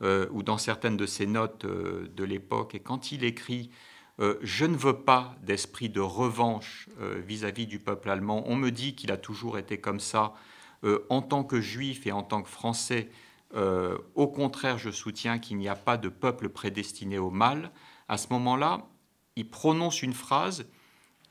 [0.00, 3.70] euh, ou dans certaines de ses notes euh, de l'époque, et quand il écrit
[4.20, 6.88] euh, Je ne veux pas d'esprit de revanche
[7.26, 10.34] vis-à-vis du peuple allemand, on me dit qu'il a toujours été comme ça,
[11.08, 13.08] en tant que juif et en tant que français,
[13.54, 17.70] au contraire, je soutiens qu'il n'y a pas de peuple prédestiné au mal.
[18.08, 18.86] À ce moment-là,
[19.36, 20.66] il prononce une phrase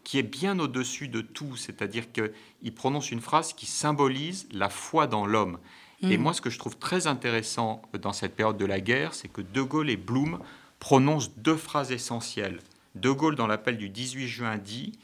[0.08, 5.06] qui est bien au-dessus de tout, c'est-à-dire qu'il prononce une phrase qui symbolise la foi
[5.06, 5.60] dans l'homme.
[6.02, 6.22] Et mm.
[6.22, 9.42] moi, ce que je trouve très intéressant dans cette période de la guerre, c'est que
[9.42, 10.40] De Gaulle et Blum
[10.80, 12.62] prononcent deux phrases essentielles.
[13.00, 14.98] De Gaulle, dans l'appel du 18 juin, dit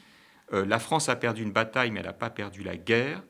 [0.52, 3.22] euh, La France a perdu une bataille, mais elle n'a pas perdu la guerre.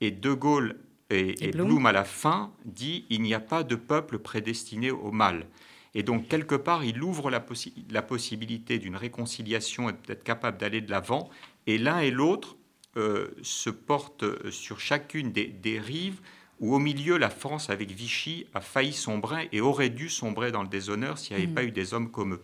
[0.00, 0.76] Et De Gaulle
[1.10, 1.86] et, Blum.
[1.86, 5.46] à la fin, dit Il n'y a pas de peuple prédestiné au mal.
[5.94, 7.44] Et donc, quelque part, il ouvre la,
[7.90, 11.30] la possibilité d'une réconciliation et d'être capable d'aller de l'avant.
[11.66, 12.56] Et l'un et l'autre
[12.96, 16.20] euh, se portent sur chacune des, des rives
[16.60, 20.62] où au milieu, la France, avec Vichy, a failli sombrer et aurait dû sombrer dans
[20.62, 21.54] le déshonneur s'il n'y avait mm.
[21.54, 22.42] pas eu des hommes comme eux.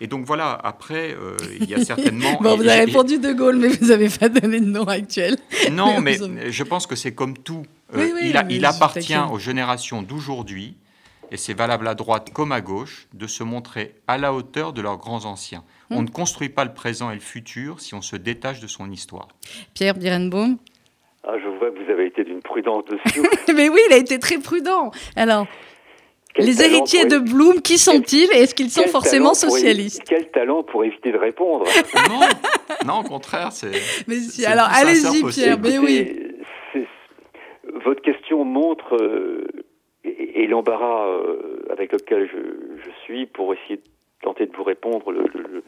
[0.00, 2.38] Et donc voilà, après, euh, il y a certainement...
[2.40, 5.36] bon, vous avez répondu De Gaulle, mais vous n'avez pas donné de nom actuel.
[5.72, 6.18] Non, mais
[6.50, 7.64] je pense que c'est comme tout.
[7.94, 10.76] Euh, il, il appartient aux générations d'aujourd'hui
[11.30, 14.80] et c'est valable à droite comme à gauche, de se montrer à la hauteur de
[14.80, 15.64] leurs grands anciens.
[15.90, 18.90] On ne construit pas le présent et le futur si on se détache de son
[18.90, 19.28] histoire.
[19.74, 20.58] Pierre Birenbaum
[21.24, 23.22] ah, Je vois que vous avez été d'une prudence dessus.
[23.54, 24.90] Mais oui, il a été très prudent.
[25.14, 25.46] Alors,
[26.38, 30.84] les héritiers de Blum, qui sont-ils et est-ce qu'ils sont forcément socialistes Quel talent pour
[30.84, 31.64] éviter de répondre
[32.08, 32.20] non,
[32.86, 33.72] non, au contraire, c'est.
[34.06, 36.34] Mais si, alors allez-y, Pierre, mais oui.
[37.84, 39.46] Votre question montre euh,
[40.04, 43.82] et, l'embarras euh, avec lequel je, suis pour essayer de
[44.22, 45.62] tenter de vous répondre le,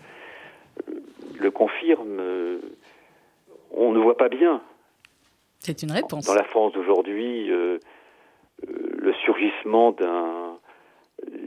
[1.38, 2.18] le, confirme.
[2.18, 2.58] Euh,
[3.70, 4.60] on ne voit pas bien.
[5.60, 6.26] C'est une réponse.
[6.26, 10.47] Dans la France d'aujourd'hui, le surgissement d'un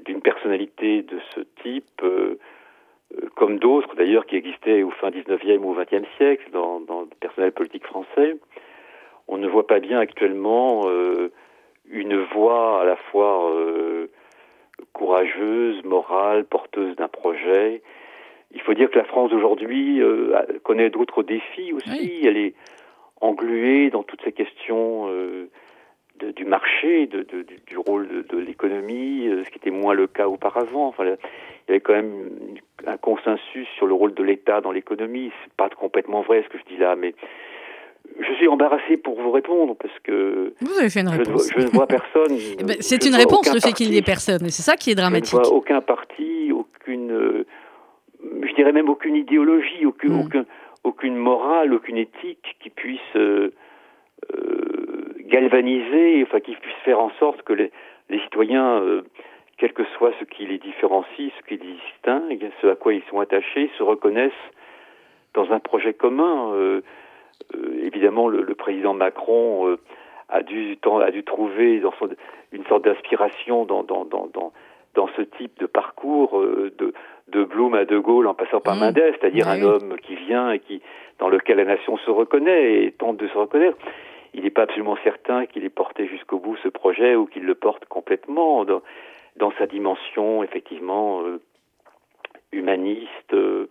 [0.06, 2.40] d'une personnalité de ce type, euh,
[3.16, 7.02] euh, comme d'autres d'ailleurs qui existaient au fin 19e ou au 20e siècle dans, dans,
[7.02, 8.38] le personnel politique français,
[9.28, 11.32] on ne voit pas bien actuellement euh,
[11.90, 13.54] une voix à la fois
[14.94, 17.82] courageuse, morale, porteuse d'un projet.
[18.54, 20.02] Il faut dire que la France d'aujourd'hui
[20.64, 22.22] connaît d'autres défis aussi.
[22.24, 22.54] Elle est
[23.20, 25.10] engluée dans toutes ces questions
[26.36, 27.26] du marché, de,
[27.68, 30.88] du rôle de, l'économie, euh, ce qui était moins le cas auparavant.
[30.88, 31.18] Enfin, il
[31.70, 32.30] y avait quand même
[32.86, 35.32] un consensus sur le rôle de l'État dans l'économie.
[35.44, 37.14] C'est pas complètement vrai ce que je dis là, mais
[38.20, 41.50] je suis embarrassé pour vous répondre parce que vous avez fait une réponse.
[41.56, 42.38] Je, ne vois personne.
[42.60, 44.92] Eh ben, c'est une réponse le fait qu'il n'y ait personne, et c'est ça qui
[44.92, 45.32] est dramatique.
[45.32, 47.46] Je ne vois aucun parti, aucune, euh,
[48.24, 50.26] je dirais même aucune idéologie, aucune, hmm.
[50.26, 50.46] aucun,
[50.84, 53.54] aucune morale, aucune éthique qui puisse euh,
[55.32, 57.72] galvaniser, enfin qui puisse faire en sorte que les,
[58.24, 59.04] citoyens, euh,
[59.58, 63.04] quel que soit ce qui les différencie, ce qui les distingue, ce à quoi ils
[63.10, 64.32] sont attachés, se reconnaissent
[65.34, 66.52] dans un projet commun.
[66.54, 66.82] Euh,
[67.56, 69.78] euh, évidemment, le, président Macron
[70.30, 72.10] a dû a dû trouver dans son,
[72.52, 74.52] une sorte d'inspiration dans dans, dans, dans
[74.94, 76.94] dans ce type de parcours de,
[77.30, 78.80] de Blum à De Gaulle en passant par mmh.
[78.80, 80.82] Mendès, c'est-à-dire un homme qui vient et qui
[81.18, 83.78] dans lequel la nation se reconnaît et tente de se reconnaître
[84.34, 87.56] il n'est pas absolument certain qu'il ait porté jusqu'au bout ce projet ou qu'il le
[87.56, 88.82] porte complètement dans,
[89.36, 91.42] dans sa dimension effectivement euh,
[92.52, 93.70] humaniste, euh,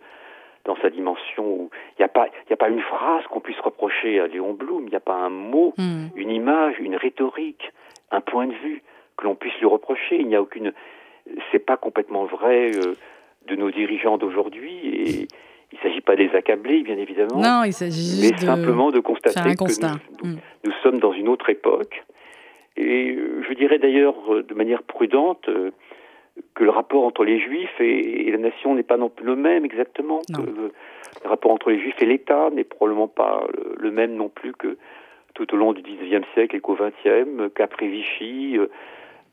[0.65, 3.59] dans sa dimension où il n'y a pas il a pas une phrase qu'on puisse
[3.59, 6.07] reprocher à Léon Blum, il n'y a pas un mot, hmm.
[6.15, 7.71] une image, une rhétorique,
[8.11, 8.83] un point de vue
[9.17, 10.17] que l'on puisse lui reprocher.
[10.19, 10.73] Il n'y a aucune
[11.51, 12.95] c'est pas complètement vrai euh,
[13.47, 15.27] de nos dirigeants d'aujourd'hui et
[15.71, 17.41] il ne s'agit pas de les accabler, bien évidemment.
[17.41, 20.37] Non, il s'agit mais simplement de constater que nous, mm.
[20.65, 22.03] nous, sommes dans une autre époque.
[22.77, 25.71] Et euh, je dirais d'ailleurs euh, de manière prudente euh,
[26.55, 29.65] que le rapport entre les Juifs et, la nation n'est pas non plus le même
[29.65, 30.21] exactement.
[30.29, 30.71] le
[31.29, 33.45] rapport entre les Juifs et l'État n'est probablement pas
[33.77, 34.77] le, même non plus que
[35.33, 38.57] tout au long du XIXe siècle et qu'au XXe, qu'après Vichy,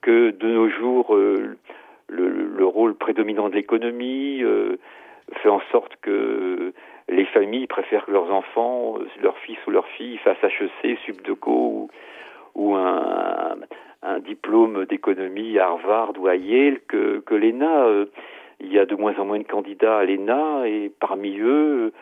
[0.00, 1.56] que de nos jours le,
[2.08, 4.42] le, rôle prédominant de l'économie
[5.34, 6.72] fait en sorte que
[7.08, 11.90] les familles préfèrent que leurs enfants, leurs fils ou leurs filles fassent HEC, Subdeco ou,
[12.54, 13.56] ou un,
[14.02, 17.84] un diplôme d'économie à Harvard ou à Yale que, que l'ENA.
[17.84, 18.06] Euh,
[18.60, 21.92] il y a de moins en moins de candidats à l'ENA et parmi eux,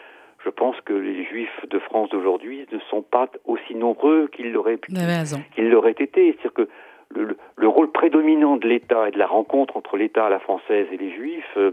[0.43, 4.79] je pense que les juifs de France d'aujourd'hui ne sont pas aussi nombreux qu'ils l'auraient
[5.55, 6.33] qu'ils l'auraient été.
[6.33, 6.69] C'est-à-dire que
[7.11, 10.87] le, le, rôle prédominant de l'État et de la rencontre entre l'État à la française
[10.93, 11.73] et les juifs euh,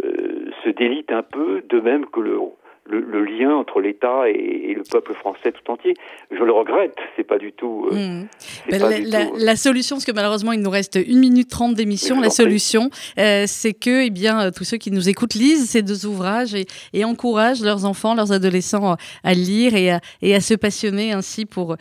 [0.00, 2.38] se délite un peu, de même que le,
[2.86, 5.94] le, lien entre l'État et, le peuple français tout entier.
[6.30, 7.88] Je le regrette, c'est pas du tout.
[7.92, 8.26] Euh, hmm.
[8.70, 12.20] ben, la, euh, la, solution, parce que malheureusement il nous reste une minute trente d'émission,
[12.20, 16.54] la solution, c'est que eh bien tous ceux qui nous écoutent lisent ces deux ouvrages
[16.54, 21.12] et, et encouragent leurs enfants, leurs adolescents à lire et à, et à se passionner
[21.12, 21.76] ainsi pour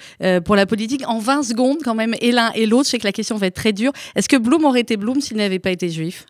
[0.46, 1.02] pour la politique.
[1.08, 3.48] En 20 secondes quand même, et l'un et l'autre, je sais que la question va
[3.48, 3.92] être très dure.
[4.16, 6.26] Est-ce que Blum aurait été Blum s'il n'avait pas été juif?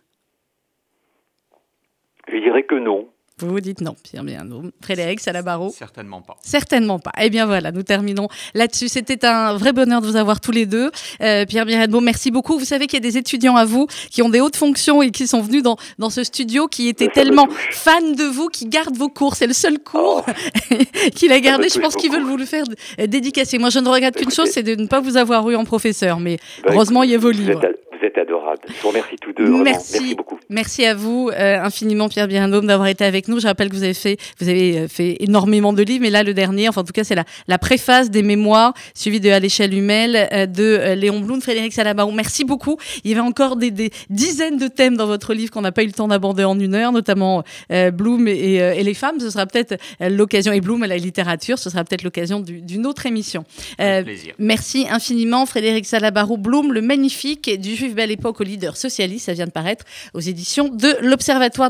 [2.32, 3.08] Je dirais que non.
[3.42, 4.46] Vous vous dites non, Pierre bien.
[4.82, 6.38] Frédéric Salabaro Certainement pas.
[6.44, 7.12] Certainement pas.
[7.20, 8.88] Eh bien voilà, nous terminons là-dessus.
[8.88, 10.92] C'était un vrai bonheur de vous avoir tous les deux.
[11.22, 12.60] Euh, Pierre Biredbeau, merci beaucoup.
[12.60, 15.10] Vous savez qu'il y a des étudiants à vous qui ont des hautes fonctions et
[15.10, 18.98] qui sont venus dans, dans ce studio, qui étaient tellement fans de vous, qui gardent
[18.98, 19.36] vos cours.
[19.36, 20.76] C'est le seul cours oh.
[21.16, 21.68] qu'il a gardé.
[21.70, 22.66] Je pense qu'ils veulent vous le faire
[23.00, 23.58] dédicacer.
[23.58, 26.20] Moi, je ne regrette qu'une chose, c'est de ne pas vous avoir eu en professeur.
[26.20, 27.62] Mais bah, heureusement, il y a vos livres.
[28.02, 28.62] Vous êtes, adorable.
[28.68, 29.48] Je vous remercie tous deux.
[29.48, 29.98] Merci.
[30.00, 30.40] merci beaucoup.
[30.50, 33.40] Merci à vous euh, infiniment, Pierre Birindome, d'avoir été avec nous.
[33.40, 36.24] Je rappelle que vous avez fait, vous avez euh, fait énormément de livres, mais là,
[36.24, 39.40] le dernier, enfin, en tout cas, c'est la, la préface des mémoires, suivi de À
[39.40, 42.12] l'échelle humaine euh, de Léon Blum, Frédéric Salabaron.
[42.12, 42.78] Merci beaucoup.
[43.04, 45.84] Il y avait encore des, des dizaines de thèmes dans votre livre qu'on n'a pas
[45.84, 49.20] eu le temps d'aborder en une heure, notamment Bloom et, et, les femmes.
[49.20, 53.06] Ce sera peut-être l'occasion, et Bloom et la littérature, ce sera peut-être l'occasion d'une autre
[53.06, 53.46] émission.
[53.78, 54.34] plaisir.
[54.40, 56.38] Merci infiniment, Frédéric Salabarou.
[56.38, 60.20] Bloom, le magnifique du Juif Belle Époque au leader socialiste, ça vient de paraître aux
[60.20, 61.70] éditions de l'Observatoire